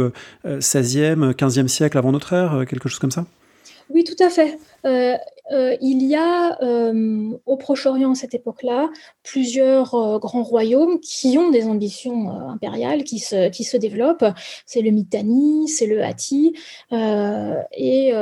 [0.44, 3.24] 16e, euh, 15e siècle avant notre ère, euh, quelque chose comme ça?
[3.88, 4.58] Oui, tout à fait.
[4.84, 5.14] euh,
[5.80, 8.90] il y a euh, au Proche-Orient à cette époque-là
[9.22, 14.24] plusieurs euh, grands royaumes qui ont des ambitions impériales qui se, qui se développent.
[14.66, 16.54] C'est le Mitanni, c'est le Hatti.
[16.92, 18.12] et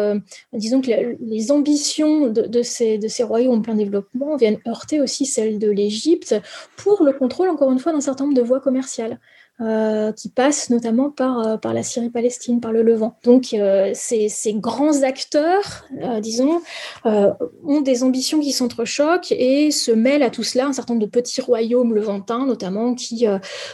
[0.53, 5.01] disons que les ambitions de, de, ces, de ces royaumes en plein développement viennent heurter
[5.01, 6.35] aussi celles de l'Égypte
[6.77, 9.19] pour le contrôle, encore une fois, d'un certain nombre de voies commerciales.
[9.61, 13.17] Euh, qui passe notamment par, euh, par la Syrie-Palestine, par le Levant.
[13.25, 15.85] Donc euh, ces, ces, grands acteurs,
[16.23, 16.61] disons,
[17.05, 21.11] ont des ambitions qui s'entrechoquent et se mêlent à tout cela un certain nombre de
[21.11, 23.27] petits royaumes levantins, notamment, qui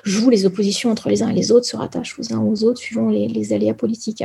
[0.05, 2.81] jouent les oppositions entre les uns et les autres, se rattachent aux uns aux autres
[2.81, 4.25] suivant les, les aléas politiques.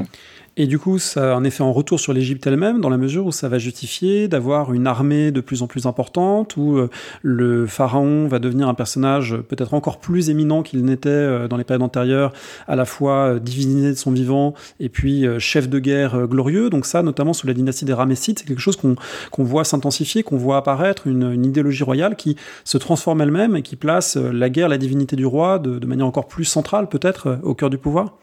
[0.57, 3.25] Et du coup, ça a un effet en retour sur l'Égypte elle-même, dans la mesure
[3.25, 6.89] où ça va justifier d'avoir une armée de plus en plus importante, où euh,
[7.21, 11.63] le pharaon va devenir un personnage peut-être encore plus éminent qu'il n'était euh, dans les
[11.63, 12.33] périodes antérieures,
[12.67, 16.69] à la fois euh, divinisé de son vivant et puis chef de guerre glorieux.
[16.69, 20.37] Donc ça, notamment sous la dynastie des Ramessides, c'est quelque chose qu'on voit s'intensifier, qu'on
[20.37, 24.77] voit apparaître, une, idéologie royale qui se transforme elle-même et qui place la guerre, la
[24.77, 28.17] divinité du roi de manière encore plus centrale peut-être au cœur du pouvoir.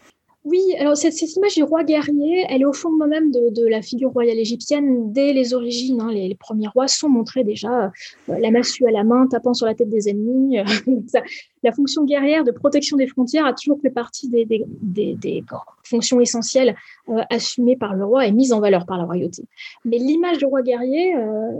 [0.49, 4.11] Oui, alors cette, image du roi guerrier, elle est au fond même de, la figure
[4.11, 5.99] royale égyptienne dès les origines.
[5.99, 6.09] Hein.
[6.13, 7.91] Les, premiers rois sont montrés déjà
[8.29, 10.57] euh, la massue à la main, tapant sur la tête des ennemis.
[11.63, 15.43] la fonction guerrière de protection des frontières a toujours fait partie des, des,
[15.83, 16.75] fonctions essentielles
[17.09, 19.43] euh, assumées par le roi et mises en valeur par la royauté.
[19.85, 21.51] Mais l'image du roi guerrier, euh,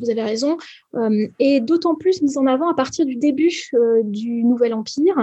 [0.00, 0.56] vous avez raison,
[1.38, 3.52] est d'autant plus mise en avant à partir du début
[4.04, 5.22] du Nouvel Empire,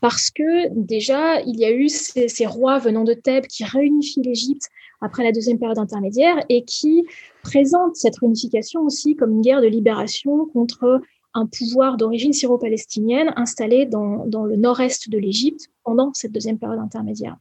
[0.00, 4.68] parce que déjà, il y a eu ces, rois venant de Thèbes qui réunifient l'Égypte
[5.00, 7.04] après la deuxième période intermédiaire et qui
[7.42, 11.00] présentent cette réunification aussi comme une guerre de libération contre
[11.34, 17.36] un pouvoir d'origine syro-palestinienne installé dans, le nord-est de l'Égypte pendant cette deuxième période intermédiaire.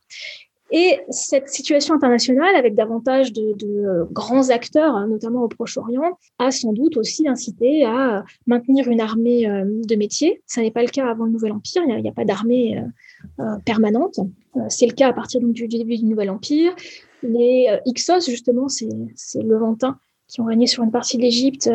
[0.71, 6.51] Et cette situation internationale, avec davantage de, euh, grands acteurs, hein, notamment au Proche-Orient, a
[6.51, 10.43] sans doute aussi incité à maintenir une armée euh, de métier.
[10.45, 12.81] Ça n'est pas le cas avant le Nouvel Empire, il n'y a, pas d'armée euh,
[13.39, 14.19] euh, permanente.
[14.55, 16.73] Euh, c'est le cas à partir du début du Nouvel Empire.
[17.23, 18.87] Les euh, Hyksos, justement, c'est
[19.41, 19.97] Levantins
[20.27, 21.69] qui ont régné sur une partie de l'Égypte,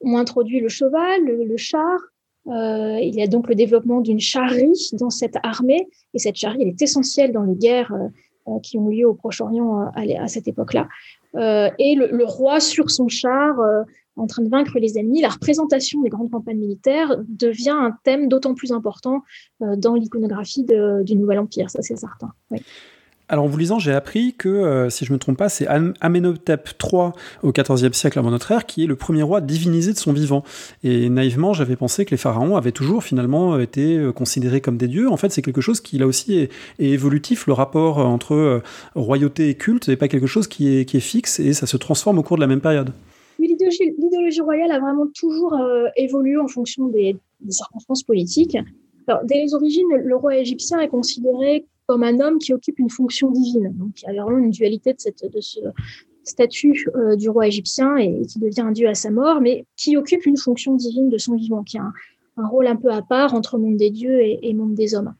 [0.00, 1.98] ont introduit le cheval, le, char.
[2.46, 6.68] il y a donc le développement d'une charrie dans cette armée, et cette charrie, elle
[6.68, 7.92] est essentielle dans les guerres
[8.62, 10.88] qui ont lieu au Proche-Orient à, cette époque-là.
[11.34, 13.56] et le, roi sur son char
[14.16, 18.28] en train de vaincre les ennemis, la représentation des grandes campagnes militaires devient un thème
[18.28, 19.22] d'autant plus important
[19.62, 22.32] euh, dans l'iconographie du Nouvel Empire, ça c'est certain.
[23.28, 26.70] Alors en vous lisant, j'ai appris que, euh, si je me trompe pas, c'est Amenhotep
[26.80, 27.10] III
[27.42, 30.44] au XIVe siècle avant notre ère qui est le premier roi divinisé de son vivant.
[30.84, 34.88] Et naïvement, j'avais pensé que les pharaons avaient toujours finalement été euh, considérés comme des
[34.88, 35.10] dieux.
[35.10, 37.46] En fait, c'est quelque chose qui là aussi est, évolutif.
[37.46, 38.62] Le rapport entre
[38.94, 42.22] royauté et culte n'est pas quelque chose qui est, fixe et ça se transforme au
[42.22, 42.92] cours de la même période
[43.38, 47.16] l'idéologie royale a vraiment toujours euh, évolué en fonction des,
[47.48, 48.56] circonstances politiques.
[49.24, 53.30] dès les origines, le roi égyptien est considéré comme un homme qui occupe une fonction
[53.30, 53.72] divine.
[53.76, 55.60] Donc, il y a vraiment une dualité de, ce
[56.24, 59.96] statut euh, du roi égyptien et, qui devient un dieu à sa mort, mais qui
[59.96, 61.82] occupe une fonction divine de son vivant, qui a
[62.38, 65.14] un, rôle un peu à part entre monde des dieux et, monde des hommes.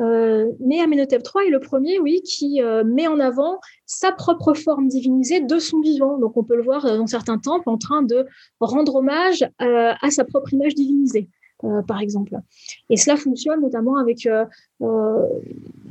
[0.00, 4.54] Euh, mais Amenhotep III est le premier, oui, qui euh, met en avant sa propre
[4.54, 6.16] forme divinisée de son vivant.
[6.18, 8.24] Donc on peut le voir dans certains temples en train de
[8.60, 11.28] rendre hommage euh, à sa propre image divinisée.
[11.64, 12.36] Euh, par exemple.
[12.88, 14.46] Et cela fonctionne notamment avec euh,
[14.80, 15.26] euh,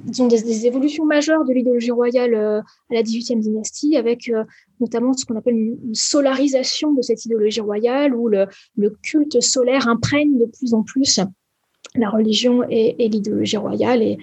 [0.06, 4.32] des, évolutions majeures de l'idéologie royale à la 18e dynastie, avec
[4.80, 8.48] notamment ce qu'on appelle une, solarisation de cette idéologie royale, où le,
[9.04, 11.20] culte solaire imprègne de plus en plus
[11.96, 14.18] la religion et, l'idéologie royale, et,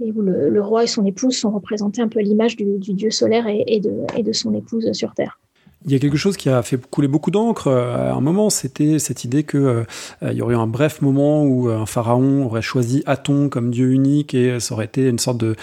[0.00, 3.46] où le, roi et son épouse sont représentés un peu à l'image du, dieu solaire
[3.48, 5.40] et de son épouse sur Terre.
[5.86, 8.50] Il y a quelque chose qui a fait couler beaucoup d'encre euh, à un moment,
[8.50, 9.84] c'était cette idée que euh,
[10.30, 13.90] il y aurait eu un bref moment où un pharaon aurait choisi Aton comme dieu
[13.90, 15.56] unique et ça aurait été une sorte de,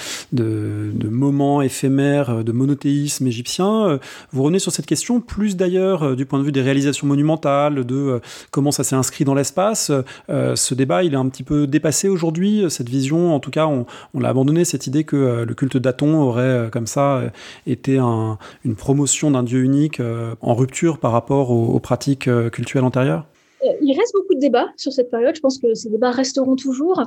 [1.07, 3.99] moment éphémère de monothéisme égyptien.
[4.31, 7.85] Vous revenez sur cette question, plus d'ailleurs euh, du point de vue des réalisations monumentales,
[7.85, 9.91] de comment ça s'est inscrit dans l'espace.
[10.29, 12.65] ce débat, il est un petit peu dépassé aujourd'hui.
[12.69, 13.85] Cette vision, en tout cas, on,
[14.19, 17.21] l'a abandonné, cette idée que le culte d'Aton aurait comme ça
[17.67, 20.06] été un, une promotion d'un dieu unique euh,
[20.41, 23.25] en rupture par rapport aux, pratiques euh, culturelles antérieures?
[23.63, 25.35] Euh, il reste beaucoup de débats sur cette période.
[25.35, 27.01] Je pense que ces débats resteront toujours.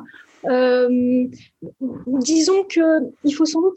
[2.20, 3.76] disons qu'il faut sans doute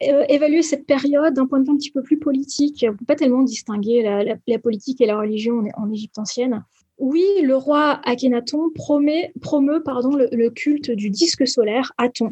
[0.00, 2.84] évaluer cette période d'un point de vue un petit peu plus politique.
[2.86, 4.02] On ne peut pas tellement distinguer
[4.46, 6.62] la, politique et la religion en, Égypte ancienne.
[6.98, 12.30] Oui, le roi Akhenaton promeut le, culte du disque solaire, Aton,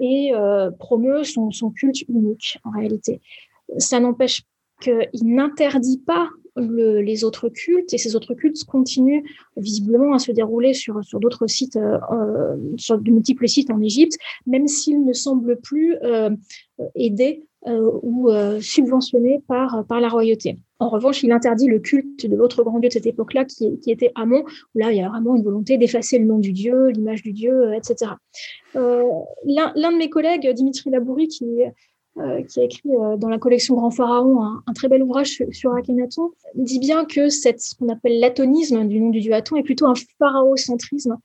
[0.00, 0.32] et
[0.78, 3.20] promeut son, son, culte unique en réalité.
[3.76, 4.42] Ça n'empêche
[4.80, 9.22] qu'il n'interdit pas les autres cultes et ces autres cultes continuent
[9.56, 11.78] visiblement à se dérouler sur, sur d'autres sites,
[12.76, 15.96] sur de multiples sites en Égypte, même s'ils ne semblent plus
[16.96, 20.58] aidés ou subventionnés par, par la royauté.
[20.80, 23.90] En revanche, il interdit le culte de l'autre grand dieu de cette époque-là, qui, qui,
[23.90, 26.88] était Amon, où là, il y a vraiment une volonté d'effacer le nom du dieu,
[26.88, 28.12] l'image du dieu, etc.
[28.76, 29.04] Euh,
[29.44, 31.44] L'un de mes collègues, Dimitri Labouri, qui,
[32.18, 35.72] euh, qui a écrit euh, dans la collection Grand Pharaon un, très bel ouvrage sur,
[35.74, 39.62] Akhenaton, dit bien que cette, ce qu'on appelle l'atonisme du nom du dieu Aton est
[39.62, 41.16] plutôt un pharaocentrisme,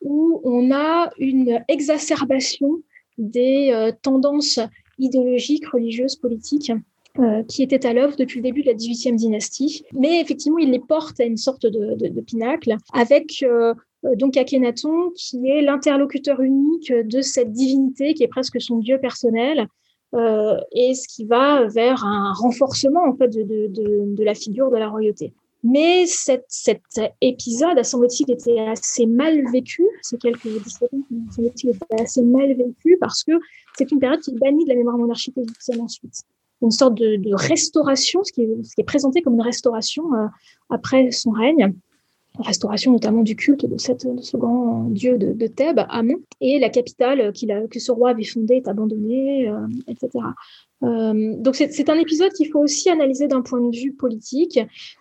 [0.00, 2.80] où on a une exacerbation
[3.18, 4.58] des euh, tendances
[4.98, 6.72] idéologiques, religieuses, politiques
[7.48, 9.84] qui était à l'œuvre depuis le début de la 18e dynastie.
[9.92, 13.44] Mais effectivement, il les porte à une sorte de, de, pinacle avec
[14.14, 19.66] donc Akhenaton qui est l'interlocuteur unique de cette divinité qui est presque son dieu personnel
[20.14, 24.76] et ce qui va vers un renforcement en fait de, de, de la figure de
[24.76, 25.32] la royauté.
[25.62, 26.80] Mais cette, cet
[27.20, 29.84] épisode, à semble-t-il, était assez mal vécu.
[30.00, 30.48] Ces quelques
[31.30, 33.32] semble-t-il, assez mal vécu parce que
[33.76, 36.24] c'est une période qui est bannie de la mémoire monarchique égyptienne ensuite
[36.62, 40.12] une sorte de, de restauration, ce qui, est, ce qui, est, présenté comme une restauration
[40.14, 40.26] euh,
[40.68, 41.72] après son règne
[42.42, 47.32] restauration notamment du culte de, ce grand dieu de, Thèbes, Amon, et la capitale a,
[47.32, 50.24] que ce roi avait fondée est abandonnée, euh, etc.
[50.82, 54.58] Euh, donc c'est un épisode qu'il faut aussi analyser d'un point de vue politique.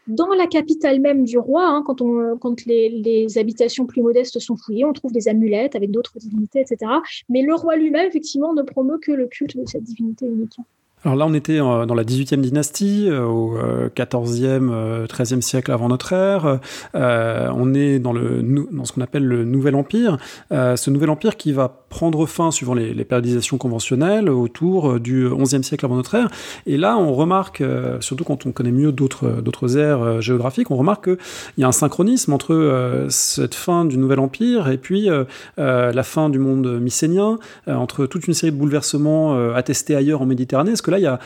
[0.07, 4.39] Dans la capitale même du roi, hein, quand, on, quand les, les, habitations plus modestes
[4.39, 6.91] sont fouillées, on trouve des amulettes avec d'autres divinités, etc.
[7.29, 10.57] Mais le roi lui-même, effectivement, ne promeut que le culte de cette divinité unique.
[11.05, 13.55] Alors là, on était euh, dans la 18e dynastie, euh, au
[13.95, 16.59] 14e, euh, 13e siècle avant notre ère.
[16.93, 20.17] on est dans, le, dans ce qu'on appelle le Nouvel Empire.
[20.51, 25.85] ce Nouvel Empire qui va prendre fin, suivant les, périodisations conventionnelles, autour du 11e siècle
[25.85, 26.29] avant notre ère.
[26.65, 27.63] Et là, on remarque,
[28.01, 31.17] surtout quand on connaît mieux d'autres, ères géographiques, on remarque qu'il
[31.59, 35.09] y a un synchronisme entre cette fin du Nouvel Empire et puis
[35.57, 40.75] la fin du monde mycénien, entre toute une série de bouleversements attestés ailleurs en Méditerranée
[40.89, 41.19] là, il y a,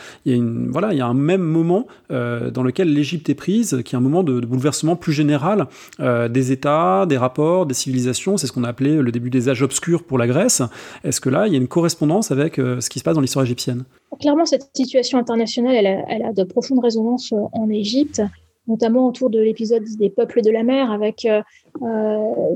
[0.70, 3.98] voilà, il y a un même moment euh, dans lequel l'Égypte est prise, qui est
[3.98, 5.66] un moment de, bouleversement plus général
[6.00, 8.36] euh, des États, des rapports, des civilisations.
[8.36, 10.62] C'est ce qu'on a appelé le début des âges obscurs pour la Grèce.
[11.02, 13.20] Est-ce que là, il y a une correspondance avec euh, ce qui se passe dans
[13.20, 13.84] l'histoire égyptienne?
[14.20, 15.74] Clairement, cette situation internationale,
[16.08, 18.22] elle a, de profondes résonances en Égypte
[18.66, 21.28] notamment autour de l'épisode des peuples de la mer, avec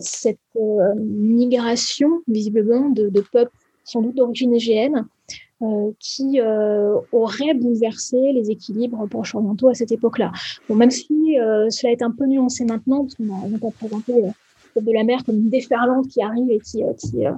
[0.01, 0.39] cette
[0.97, 3.53] migration visiblement de, de peuples
[3.89, 5.07] sans doute d'origine égéenne,
[5.61, 10.31] euh, qui euh, aurait bouleversé les équilibres proche-orientaux à cette époque-là.
[10.69, 14.25] Bon, même si euh, cela est un peu nuancé maintenant, parce qu'on a, pas présenté
[14.25, 17.33] euh, de la mer comme une déferlante qui arrive et qui, euh, qui euh,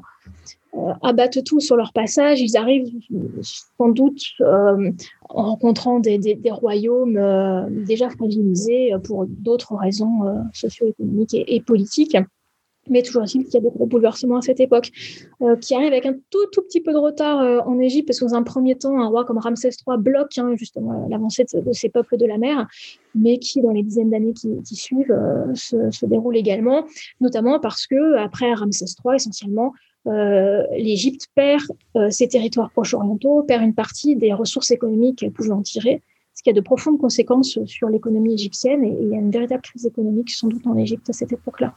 [1.02, 2.42] abattent tout sur leur passage.
[2.42, 2.92] Ils arrivent
[3.78, 7.18] sans doute en rencontrant des, des, des royaumes
[7.86, 12.16] déjà fragilisés pour d'autres raisons socio-économiques et, et politiques.
[12.90, 14.90] Mais toujours est-il qu'il y a des gros bouleversements à cette époque,
[15.42, 18.20] euh, qui arrivent avec un tout, tout petit peu de retard euh, en Égypte, parce
[18.20, 21.60] que dans un premier temps, un roi comme Ramsès III bloque hein, justement l'avancée de,
[21.60, 22.66] de, ces peuples de la mer,
[23.14, 26.84] mais qui, dans les dizaines d'années qui, suivent, euh, se, déroule également,
[27.20, 29.72] notamment parce que après Ramsès III, essentiellement,
[30.06, 31.62] l'Égypte perd
[32.08, 36.02] ses territoires proche-orientaux, perd une partie des ressources économiques qu'elle pouvait en tirer,
[36.34, 39.60] ce qui a de profondes conséquences sur l'économie égyptienne, et il y a une véritable
[39.60, 41.74] crise économique sans doute en Égypte à cette époque-là.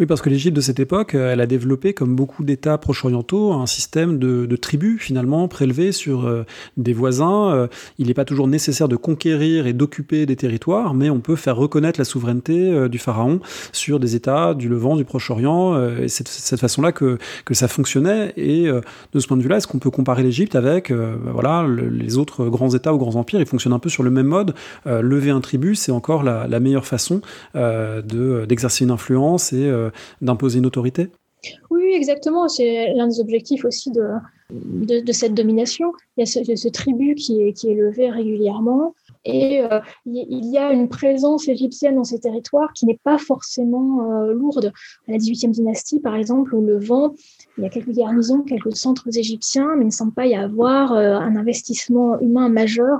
[0.00, 3.52] Oui, parce que l'Égypte de cette époque, euh, elle a développé, comme beaucoup d'États proche-orientaux,
[3.52, 6.44] un système de, tribus, finalement, prélevés sur euh,
[6.76, 7.52] des voisins.
[7.52, 7.66] Euh,
[7.98, 11.56] il n'est pas toujours nécessaire de conquérir et d'occuper des territoires, mais on peut faire
[11.56, 13.40] reconnaître la souveraineté du pharaon
[13.72, 17.18] sur des États du Levant, du Proche-Orient, et c'est de cette façon-là que,
[17.52, 18.32] ça fonctionnait.
[18.36, 21.88] Et de ce point de vue-là, est-ce qu'on peut comparer l'Égypte avec bah, voilà, le,
[21.88, 23.40] les autres grands États ou grands empires?
[23.40, 24.54] Ils fonctionnent un peu sur le même mode.
[24.86, 27.20] lever un tribut, c'est encore la, meilleure façon
[27.54, 31.10] d'exercer de, une influence et euh, d'imposer une autorité?
[31.70, 32.48] Oui, exactement.
[32.48, 35.92] C'est l'un des objectifs aussi de, cette domination.
[36.16, 36.26] Il y a
[36.56, 38.94] ce, tribut qui est, levé régulièrement.
[39.26, 44.22] Et euh, il y a une présence égyptienne dans ces territoires qui n'est pas forcément
[44.22, 44.72] euh, lourde.
[45.08, 47.14] À la 18e dynastie, par exemple, au Levant,
[47.58, 50.92] il y a quelques garnisons, quelques centres égyptiens, mais il ne semble pas y avoir
[50.92, 52.98] un investissement humain majeur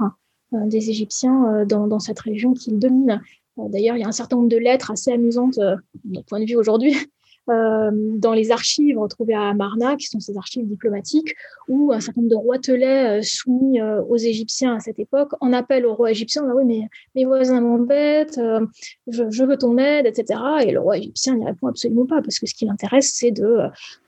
[0.52, 3.20] des Égyptiens dans, cette région qu'ils dominent.
[3.56, 6.46] D'ailleurs, il y a un certain nombre de lettres assez amusantes, de notre point de
[6.46, 6.94] vue aujourd'hui,
[7.50, 11.34] euh, dans les archives retrouvées à Amarna, qui sont ces archives diplomatiques,
[11.68, 15.94] où un certain nombre de roitelets soumis aux Égyptiens à cette époque en appellent au
[15.94, 18.40] roi égyptien, ah oui, mais mes voisins m'embêtent,
[19.06, 20.40] je, veux ton aide, etc.
[20.66, 23.58] Et le roi égyptien n'y répond absolument pas, parce que ce qui l'intéresse, c'est de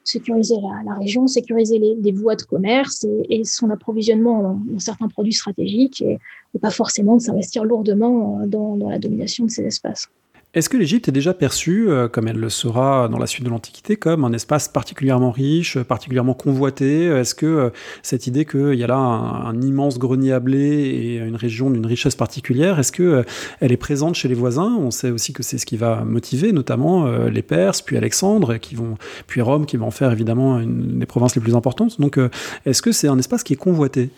[0.05, 6.01] sécuriser la, région, sécuriser les, voies de commerce et, son approvisionnement en, certains produits stratégiques
[6.03, 6.18] et,
[6.61, 10.09] pas forcément de s'investir lourdement dans la domination de ces espaces.
[10.57, 13.50] Est-ce que l'Égypte est déjà perçue, euh, comme elle le sera dans la suite de
[13.50, 17.04] l'Antiquité, comme un espace particulièrement riche, particulièrement convoité?
[17.04, 17.70] Est-ce que euh,
[18.02, 21.84] cette idée qu'il y a là un, immense grenier à blé et une région d'une
[21.84, 23.22] richesse particulière, est-ce que euh,
[23.61, 24.74] elle est présente chez les voisins?
[24.80, 28.76] On sait aussi que c'est ce qui va motiver notamment les Perses, puis Alexandre, qui
[28.76, 28.96] vont,
[29.26, 32.00] puis Rome, qui va en faire évidemment une des provinces les plus importantes.
[32.00, 32.18] Donc,
[32.64, 34.09] est-ce que c'est un espace qui est convoité?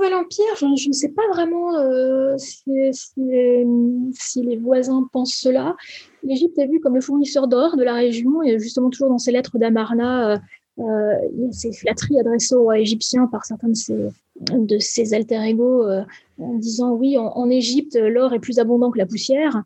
[0.00, 1.72] Nouvel Empire, je, ne sais pas vraiment
[2.38, 5.76] si les voisins pensent cela
[6.22, 9.32] l'Égypte est vue comme le fournisseur d'or de la région, et justement toujours dans ses
[9.32, 10.38] lettres d'Amarna, euh,
[10.78, 14.08] euh, il y a ces flatteries adressées aux égyptiens par certains de ses,
[14.40, 16.02] de alter ego euh,
[16.38, 19.62] en disant oui, en, Égypte, l'or est plus abondant que la poussière.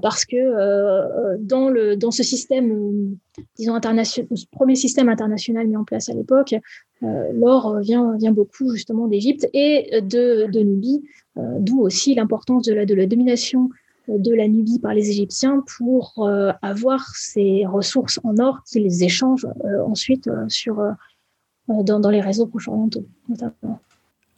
[0.00, 3.16] Parce que dans, le, dans ce système,
[3.56, 6.54] disons, international, premier système international mis en place à l'époque,
[7.02, 11.02] l'or vient, vient beaucoup justement d'Égypte et de, de Nubie,
[11.36, 13.70] d'où aussi l'importance de la, de la domination
[14.08, 19.48] de la Nubie par les Égyptiens pour euh, avoir ces ressources en or qu'ils échangent
[19.64, 20.82] euh, ensuite euh, sur,
[21.68, 23.06] dans, dans, les réseaux proche-orientaux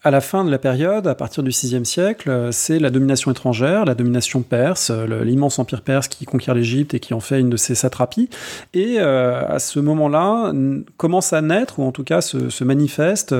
[0.08, 3.30] à la fin de la période, à partir du VIe siècle, euh, c'est la domination
[3.30, 7.38] étrangère, la domination perse, euh, l'immense empire perse qui conquiert l'Égypte et qui en fait
[7.38, 8.30] une de ses satrapies.
[8.72, 10.54] Et euh, à ce moment-là,
[10.96, 13.34] commence à naître, ou en tout cas se, manifeste,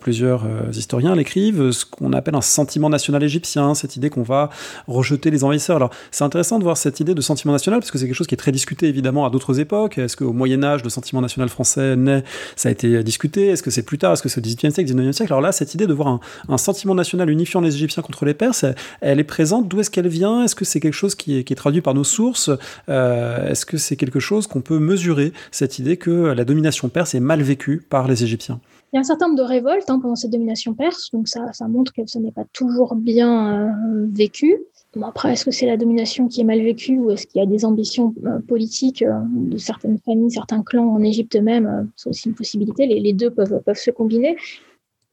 [0.00, 4.48] plusieurs historiens l'écrivent, ce qu'on appelle un sentiment national égyptien, cette idée qu'on va
[4.86, 5.76] rejeter les envahisseurs.
[5.76, 8.26] Alors c'est intéressant de voir cette idée de sentiment national, parce que c'est quelque chose
[8.26, 9.98] qui est très discuté évidemment à d'autres époques.
[9.98, 12.24] Est-ce qu'au Moyen Âge, le sentiment national français naît?
[12.56, 13.48] Ça a été discuté.
[13.48, 14.14] Est-ce que c'est plus tard?
[14.14, 15.32] Est-ce que c'est au XVIIIe siècle, XIXe siècle?
[15.32, 18.64] Alors là, cette idée de voir un, sentiment national unifiant les Égyptiens contre les Perses,
[19.00, 19.68] elle, est présente.
[19.68, 20.44] D'où est-ce qu'elle vient?
[20.44, 22.50] Est-ce que c'est quelque chose qui est, traduit par nos sources?
[22.88, 27.14] Euh, Est-ce que c'est quelque chose qu'on peut mesurer, cette idée que la domination perse
[27.14, 28.60] est mal vécue par les Égyptiens?
[28.92, 31.42] Il y a un certain nombre de révoltes hein, pendant cette domination perse, donc ça,
[31.68, 34.56] montre que ce n'est pas toujours bien euh, vécu.
[35.02, 37.46] après, est-ce que c'est la domination qui est mal vécue ou est-ce qu'il y a
[37.46, 42.34] des ambitions euh, politiques de certaines familles, certains clans en Égypte même C'est aussi une
[42.34, 42.86] possibilité.
[42.86, 44.36] Les, deux peuvent se combiner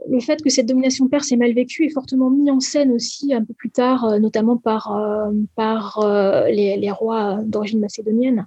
[0.09, 3.33] le fait que cette domination perse est mal vécue est fortement mis en scène aussi
[3.33, 8.45] un peu plus tard, euh, notamment par, euh, par euh, les, rois d'origine macédonienne,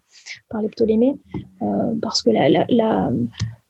[0.48, 1.14] par les Ptolémées,
[2.00, 3.10] parce que la,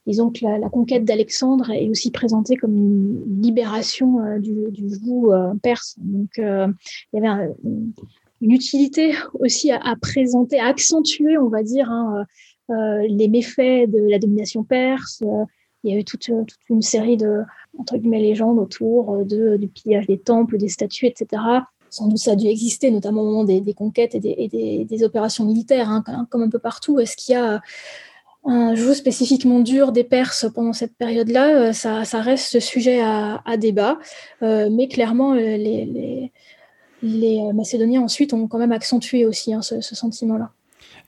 [0.07, 5.97] disons que la, conquête d'Alexandre est aussi présentée comme une libération du, du joug perse.
[5.99, 6.74] Donc il
[7.14, 7.53] y avait
[8.41, 12.24] une utilité aussi à, présenter, à accentuer, on va dire, hein,
[12.68, 15.24] les méfaits de la domination perse.
[15.85, 17.43] Il y a eu toute, toute une série de,
[17.79, 21.43] entre guillemets, légendes autour euh, du pillage des temples, des statues, etc.
[21.91, 25.89] Sans doute ça a dû exister, notamment au moment des, conquêtes et, des, opérations militaires,
[25.89, 27.01] hein, comme un peu partout.
[27.01, 27.62] Est-ce qu'il y a
[28.45, 33.99] un joug spécifiquement dur des Perses pendant cette période-là, euh, ça, reste sujet à, débat.
[34.43, 36.31] Euh, mais clairement, les,
[37.03, 40.51] Macédoniens ensuite ont quand même accentué aussi hein, ce sentiment-là.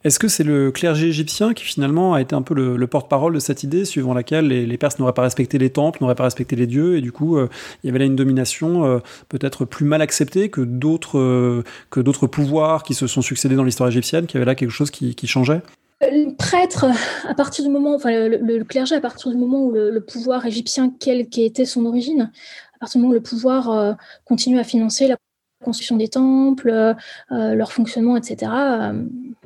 [0.03, 3.38] Est-ce que c'est le clergé égyptien qui finalement a été un peu le, porte-parole de
[3.38, 6.66] cette idée, suivant laquelle les, Perses n'auraient pas respecté les temples, n'auraient pas respecté les
[6.66, 7.51] dieux, et du coup, euh,
[7.82, 12.01] il y avait là une domination euh, peut-être plus mal acceptée que d'autres euh, que
[12.01, 15.14] d'autres pouvoirs qui se sont succédés dans l'histoire égyptienne, qui avait là quelque chose qui,
[15.26, 15.61] changeait?
[16.01, 16.86] Le prêtre,
[17.28, 20.90] à partir du moment, enfin le, clergé, à partir du moment où le, pouvoir égyptien,
[20.98, 22.30] quelle qu'était son origine,
[22.76, 25.16] à partir du moment où le pouvoir continue à financer la
[25.62, 26.94] construction des temples,
[27.30, 28.51] leur fonctionnement, etc.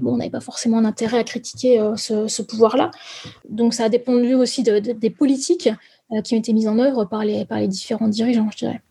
[0.01, 2.91] bon, on n'avait pas forcément un intérêt à critiquer euh, ce, pouvoir-là.
[3.49, 5.71] Donc ça a dépendu aussi des politiques
[6.23, 8.83] qui ont été mises en œuvre par les, par les différents dirigeants, je dirais.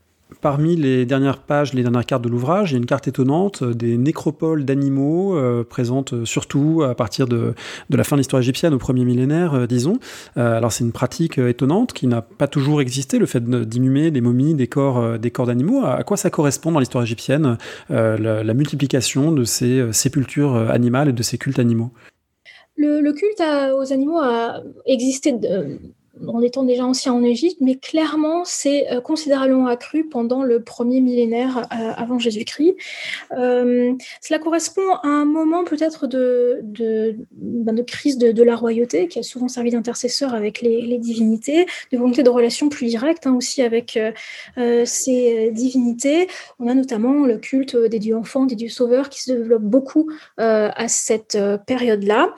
[0.44, 3.64] Parmi les dernières pages, les dernières cartes de l'ouvrage, il y a une carte étonnante
[3.64, 7.54] euh, des nécropoles d'animaux euh, présentes euh, surtout à partir de,
[7.90, 10.00] la fin de l'histoire égyptienne au premier millénaire, disons.
[10.36, 14.54] alors c'est une pratique étonnante qui n'a pas toujours existé, le fait d'inhumer des momies,
[14.54, 15.86] des corps, des corps d'animaux.
[15.86, 17.58] À quoi ça correspond dans l'histoire égyptienne,
[17.90, 21.92] la, multiplication de ces sépultures animales et de ces cultes animaux?
[22.76, 23.42] Le, culte
[23.78, 25.34] aux animaux a existé
[26.28, 31.68] en étant déjà ancien en Égypte, mais clairement, c'est considérablement accru pendant le premier millénaire
[31.72, 32.76] avant Jésus-Christ.
[33.32, 39.24] cela correspond à un moment peut-être de, de, ben, crise de, la royauté qui a
[39.24, 43.98] souvent servi d'intercesseur avec les, divinités, de volonté de relations plus directes hein, aussi avec
[44.86, 46.28] ces divinités.
[46.60, 50.12] On a notamment le culte des dieux enfants, des dieux sauveurs qui se développe beaucoup
[50.38, 52.36] à cette période-là.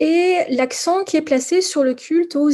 [0.00, 2.50] et l'accent qui est placé sur le culte aux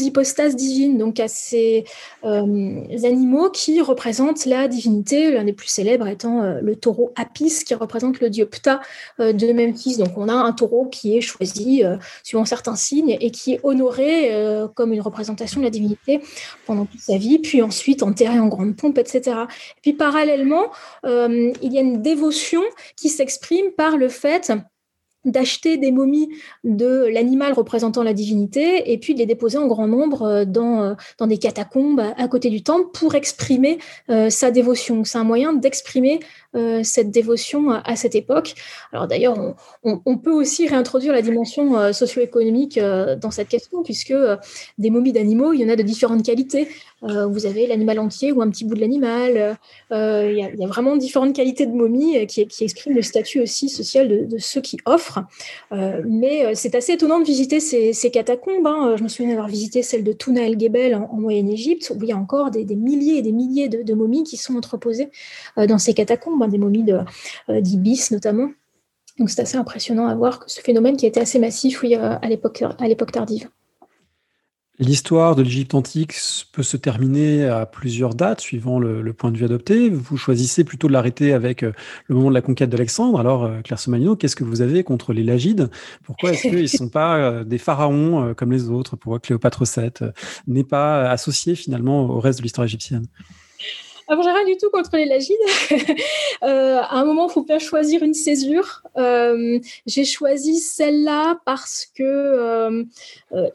[0.55, 1.85] divines, donc à ces
[2.25, 7.65] euh, animaux qui représentent la divinité, l'un des plus célèbres étant euh, le taureau Apis,
[7.65, 8.81] qui représente le dieu Ptah
[9.21, 9.97] euh, de Memphis.
[9.97, 11.83] Donc on a un taureau qui est choisi
[12.23, 14.31] suivant certains signes et qui est honoré
[14.75, 16.21] comme une représentation de la divinité
[16.67, 19.37] pendant toute sa vie, puis ensuite enterré en grande pompe, etc.
[19.77, 20.71] Et puis parallèlement,
[21.05, 22.63] il y a une dévotion
[22.97, 24.53] qui s'exprime par le fait
[25.25, 26.31] d'acheter des momies
[26.65, 30.83] de l'animal représentant la divinité et puis de les déposer en grand nombre euh, dans,
[30.83, 35.05] euh, dans des catacombes à côté du temple pour exprimer euh, sa dévotion.
[35.05, 36.21] C'est un moyen d'exprimer
[36.83, 38.55] cette dévotion à, cette époque.
[38.93, 39.55] Alors d'ailleurs,
[39.85, 44.13] on, peut aussi réintroduire la dimension socio-économique dans cette question puisque
[44.77, 46.67] des momies d'animaux, il y en a de différentes qualités.
[47.03, 49.57] Vous avez l'animal entier ou un petit bout de l'animal.
[49.91, 54.29] Il y, a vraiment différentes qualités de momies qui, qui expriment le statut aussi social
[54.29, 55.21] de, ceux qui offrent
[55.73, 58.67] euh, mais euh, c'est assez étonnant de visiter ces, catacombes.
[58.67, 58.97] Hein.
[58.97, 62.13] Je me souviens d'avoir visité celle de Touna el Gebel en, Moyenne-Égypte, où il y
[62.13, 65.11] a encore des, milliers et des milliers de, momies qui sont entreposées
[65.59, 66.85] euh, dans ces catacombes, hein, des momies
[67.49, 68.51] d'Ibis notamment.
[69.19, 73.49] Donc c'est assez impressionnant à voir ce phénomène qui était assez massif à l'époque tardive.
[74.81, 76.15] L'histoire de l'Égypte antique
[76.53, 79.91] peut se terminer à plusieurs dates suivant le, point de vue adopté.
[79.91, 81.73] Vous choisissez plutôt de l'arrêter avec euh,
[82.07, 83.21] le moment de la conquête d'Alexandre.
[83.21, 85.69] Alors, euh, Claire Somalino, qu'est-ce que vous avez contre les Lagides?
[86.03, 88.97] Pourquoi est-ce qu'ils ne sont pas euh, des pharaons comme les autres?
[88.97, 90.13] Pourquoi Cléopâtre VII
[90.47, 93.05] n'est pas associé finalement au reste de l'histoire égyptienne?
[94.11, 95.37] Alors, j'ai rien du tout contre les lagides.
[96.43, 98.83] euh, à un moment, il faut bien choisir une césure.
[98.97, 102.85] Euh, j'ai choisi celle-là parce que euh,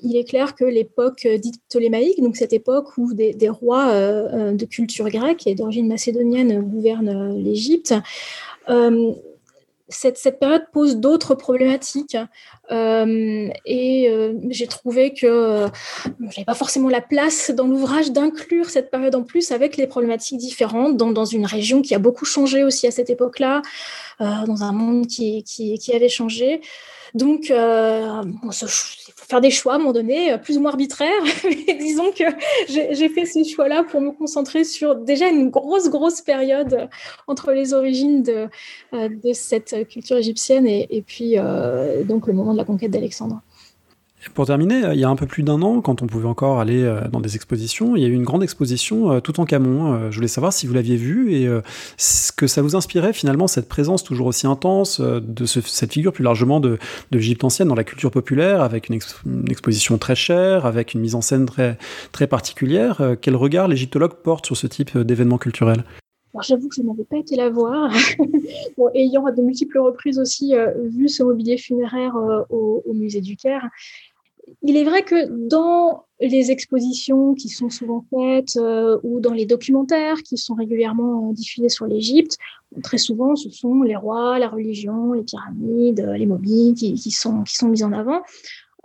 [0.02, 5.10] il est clair que l'époque dite ptolémaïque, donc cette époque où des rois de culture
[5.10, 7.94] grecque et d'origine macédonienne gouvernent l'Égypte,
[9.88, 12.18] cette, cette, période pose d'autres problématiques
[12.72, 15.68] euh, et euh, j'ai trouvé que euh,
[16.32, 20.40] j'avais pas forcément la place dans l'ouvrage d'inclure cette période en plus avec les problématiques
[20.40, 23.62] différentes dans, dans une région qui a beaucoup changé aussi à cette époque-là,
[24.22, 26.62] euh, dans un monde qui, qui, qui avait changé.
[27.16, 30.72] Donc, euh, il faut faire des choix à un moment donné, euh, plus ou moins
[30.72, 31.10] arbitraires.
[31.46, 32.26] Mais disons que
[32.68, 36.90] j'ai fait ces choix-là pour me concentrer sur déjà une grosse, grosse période
[37.28, 38.50] entre les origines de,
[38.94, 41.36] euh, cette culture égyptienne et, et puis
[42.06, 43.42] donc le moment de la conquête d'Alexandre.
[44.34, 46.84] Pour terminer, il y a un peu plus d'un an, quand on pouvait encore aller
[46.84, 49.94] euh, dans des expositions, il y a eu une grande exposition euh, tout en Camon.
[49.94, 51.48] Euh, je voulais savoir si vous l'aviez vue et
[51.98, 56.24] ce que ça vous inspirait finalement, cette présence toujours aussi intense de cette figure plus
[56.24, 56.78] largement de,
[57.12, 59.00] l'Égypte ancienne dans la culture populaire, avec une,
[59.50, 61.78] exposition très chère, avec une mise en scène très,
[62.12, 63.16] très particulière.
[63.22, 65.84] Quel regard l'égyptologue porte sur ce type d'événement culturel?
[66.34, 67.92] Alors j'avoue que je n'avais pas été la voir,
[68.96, 70.54] ayant à de multiples reprises aussi
[70.84, 72.16] vu ce mobilier funéraire
[72.50, 73.70] au, musée du Caire,
[74.62, 79.46] il est vrai que dans les expositions qui sont souvent faites euh, ou dans les
[79.46, 82.38] documentaires qui sont régulièrement euh, diffusés sur l'Égypte,
[82.84, 87.44] très souvent ce sont les rois, la religion, les pyramides, euh, les mobiles qui, sont,
[87.44, 88.22] qui sont mis en avant.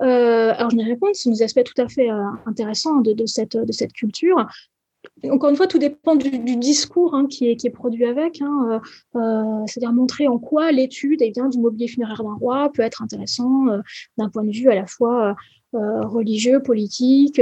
[0.01, 2.09] alors je me réponds, ce sont des aspects tout à fait
[2.47, 4.47] intéressants de, cette, de cette culture
[5.29, 8.81] encore une fois, tout dépend du, discours hein, qui, est, produit avec, hein,
[9.17, 13.03] euh, euh, c'est-à-dire montrer en quoi l'étude eh du mobilier funéraire d'un roi peut être
[13.03, 13.81] intéressant euh,
[14.17, 15.37] d'un point de vue à la fois
[15.73, 17.41] religieux, politique,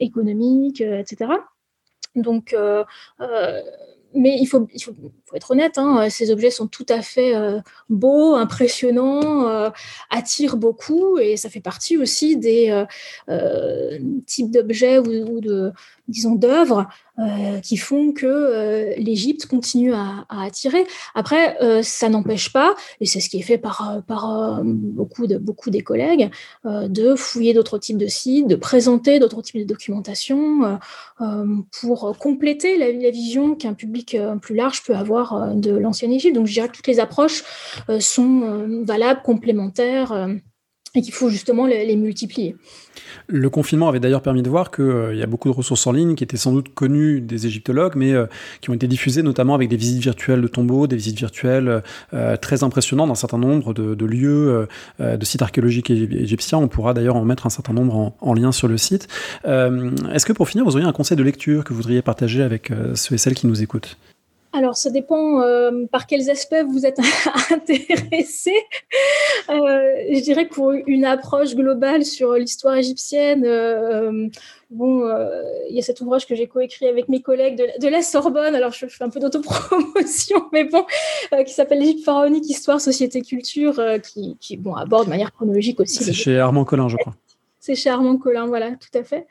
[0.00, 1.30] économique, etc.
[2.16, 2.56] Donc,
[4.14, 4.66] mais il faut,
[5.32, 7.34] être honnête, hein, ces objets sont tout à fait
[7.88, 9.70] beaux, impressionnants,
[10.10, 12.84] attirent beaucoup, et ça fait partie aussi des
[14.26, 15.70] types d'objets ou, de,
[16.08, 16.88] disons, d'œuvres
[17.18, 20.86] euh, qui font que euh, l'Égypte continue à, à, attirer.
[21.16, 25.36] Après, euh, ça n'empêche pas, et c'est ce qui est fait par, par beaucoup, de,
[25.36, 26.30] beaucoup des collègues,
[26.64, 30.78] de fouiller d'autres types de sites, de présenter d'autres types de documentation
[31.80, 36.34] pour compléter la, la vision qu'un public plus large peut avoir de l'ancienne Égypte.
[36.34, 37.42] Donc, je dirais que toutes les approches
[37.98, 40.28] sont valables, complémentaires
[40.94, 42.56] et qu'il faut justement les, multiplier.
[43.26, 45.92] Le confinement avait d'ailleurs permis de voir qu'il euh, y a beaucoup de ressources en
[45.92, 48.26] ligne qui étaient sans doute connues des égyptologues, mais euh,
[48.60, 51.82] qui ont été diffusées notamment avec des visites virtuelles de tombeaux, des visites virtuelles
[52.14, 54.66] euh, très impressionnantes d'un certain nombre de, lieux,
[54.98, 56.58] de sites archéologiques égyptiens.
[56.58, 59.08] On pourra d'ailleurs en mettre un certain nombre en, en lien sur le site.
[59.44, 62.72] Est-ce que pour finir, vous auriez un conseil de lecture que vous voudriez partager avec
[62.94, 63.96] ceux et celles qui nous écoutent?
[64.52, 66.98] Alors, ça dépend euh, par quels aspects vous êtes
[67.50, 68.52] intéressé.
[69.50, 74.28] Euh, je dirais pour une approche globale sur l'histoire égyptienne, euh,
[74.70, 75.06] bon,
[75.68, 78.54] il y a cet ouvrage que j'ai coécrit avec mes collègues de, la Sorbonne.
[78.54, 80.84] Alors, je, fais un peu d'autopromotion, mais bon,
[81.44, 86.02] qui s'appelle l'Égypte pharaonique, histoire, société, culture, qui, qui, bon, aborde de manière chronologique aussi.
[86.02, 87.14] C'est chez Armand Collin, je crois.
[87.60, 89.26] C'est chez Armand Collin, voilà, tout à fait.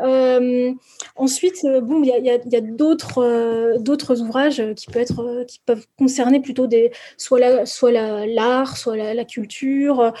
[0.00, 0.72] Euh,
[1.16, 5.86] ensuite, euh, bon, il y a, d'autres euh, d'autres ouvrages qui peuvent être qui peuvent
[5.98, 10.12] concerner plutôt des soit la, soit l'art, soit la, culture.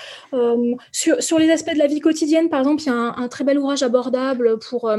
[0.92, 3.44] sur, sur les aspects de la vie quotidienne, par exemple, il y a un très
[3.44, 4.90] bel ouvrage abordable pour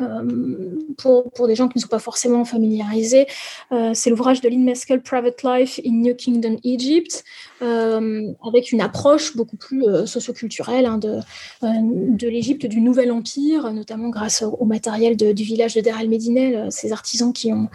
[0.00, 3.26] euh, pour, pour, des gens qui ne sont pas forcément familiarisés,
[3.72, 7.24] euh, c'est l'ouvrage de Lynn Meskel, Private Life in New Kingdom Egypt,
[7.62, 11.20] euh, avec une approche beaucoup plus euh, socioculturelle hein, de,
[11.62, 16.70] euh, de l'Égypte du Nouvel Empire, notamment grâce au, matériel du village de Der el-Medinel,
[16.70, 17.68] ces artisans qui ont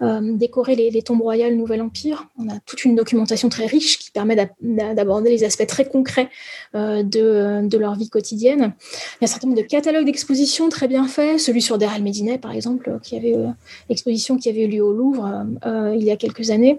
[0.00, 2.28] décorer les, tombes royales Nouvel Empire.
[2.38, 6.28] On a toute une documentation très riche qui permet d'aborder les aspects très concrets
[6.74, 8.74] euh, de, leur vie quotidienne.
[8.82, 11.98] Il y a un certain nombre de catalogues d'expositions très bien faits, celui sur Der
[12.00, 13.48] Medinet par exemple, qui avait euh,
[13.88, 15.46] exposition qui avait eu lieu au Louvre
[15.94, 16.78] il y a quelques années.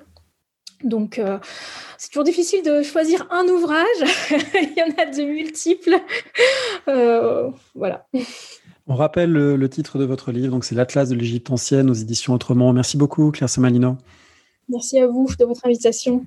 [0.83, 1.21] Donc,
[1.97, 3.85] c'est toujours difficile de choisir un ouvrage.
[4.31, 5.99] il y en a de multiples.
[7.75, 8.07] voilà.
[8.91, 12.33] On rappelle le, titre de votre livre, donc c'est l'Atlas de l'Égypte ancienne aux éditions
[12.33, 12.73] Autrement.
[12.73, 13.97] Merci beaucoup, Claire Somalino.
[14.67, 16.25] Merci à vous de votre invitation.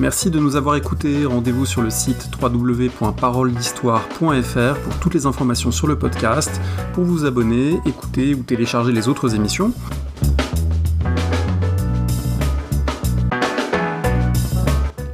[0.00, 1.26] Merci de nous avoir écoutés.
[1.26, 6.62] Rendez-vous sur le site www.paroledhistoire.fr pour toutes les informations sur le podcast,
[6.94, 9.74] pour vous abonner, écouter ou télécharger les autres émissions.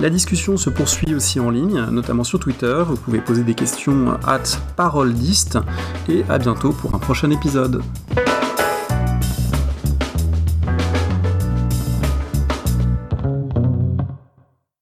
[0.03, 2.82] La discussion se poursuit aussi en ligne, notamment sur Twitter.
[2.84, 4.42] Vous pouvez poser des questions at
[4.74, 5.61] parolediste
[6.09, 7.84] et à bientôt pour un prochain épisode.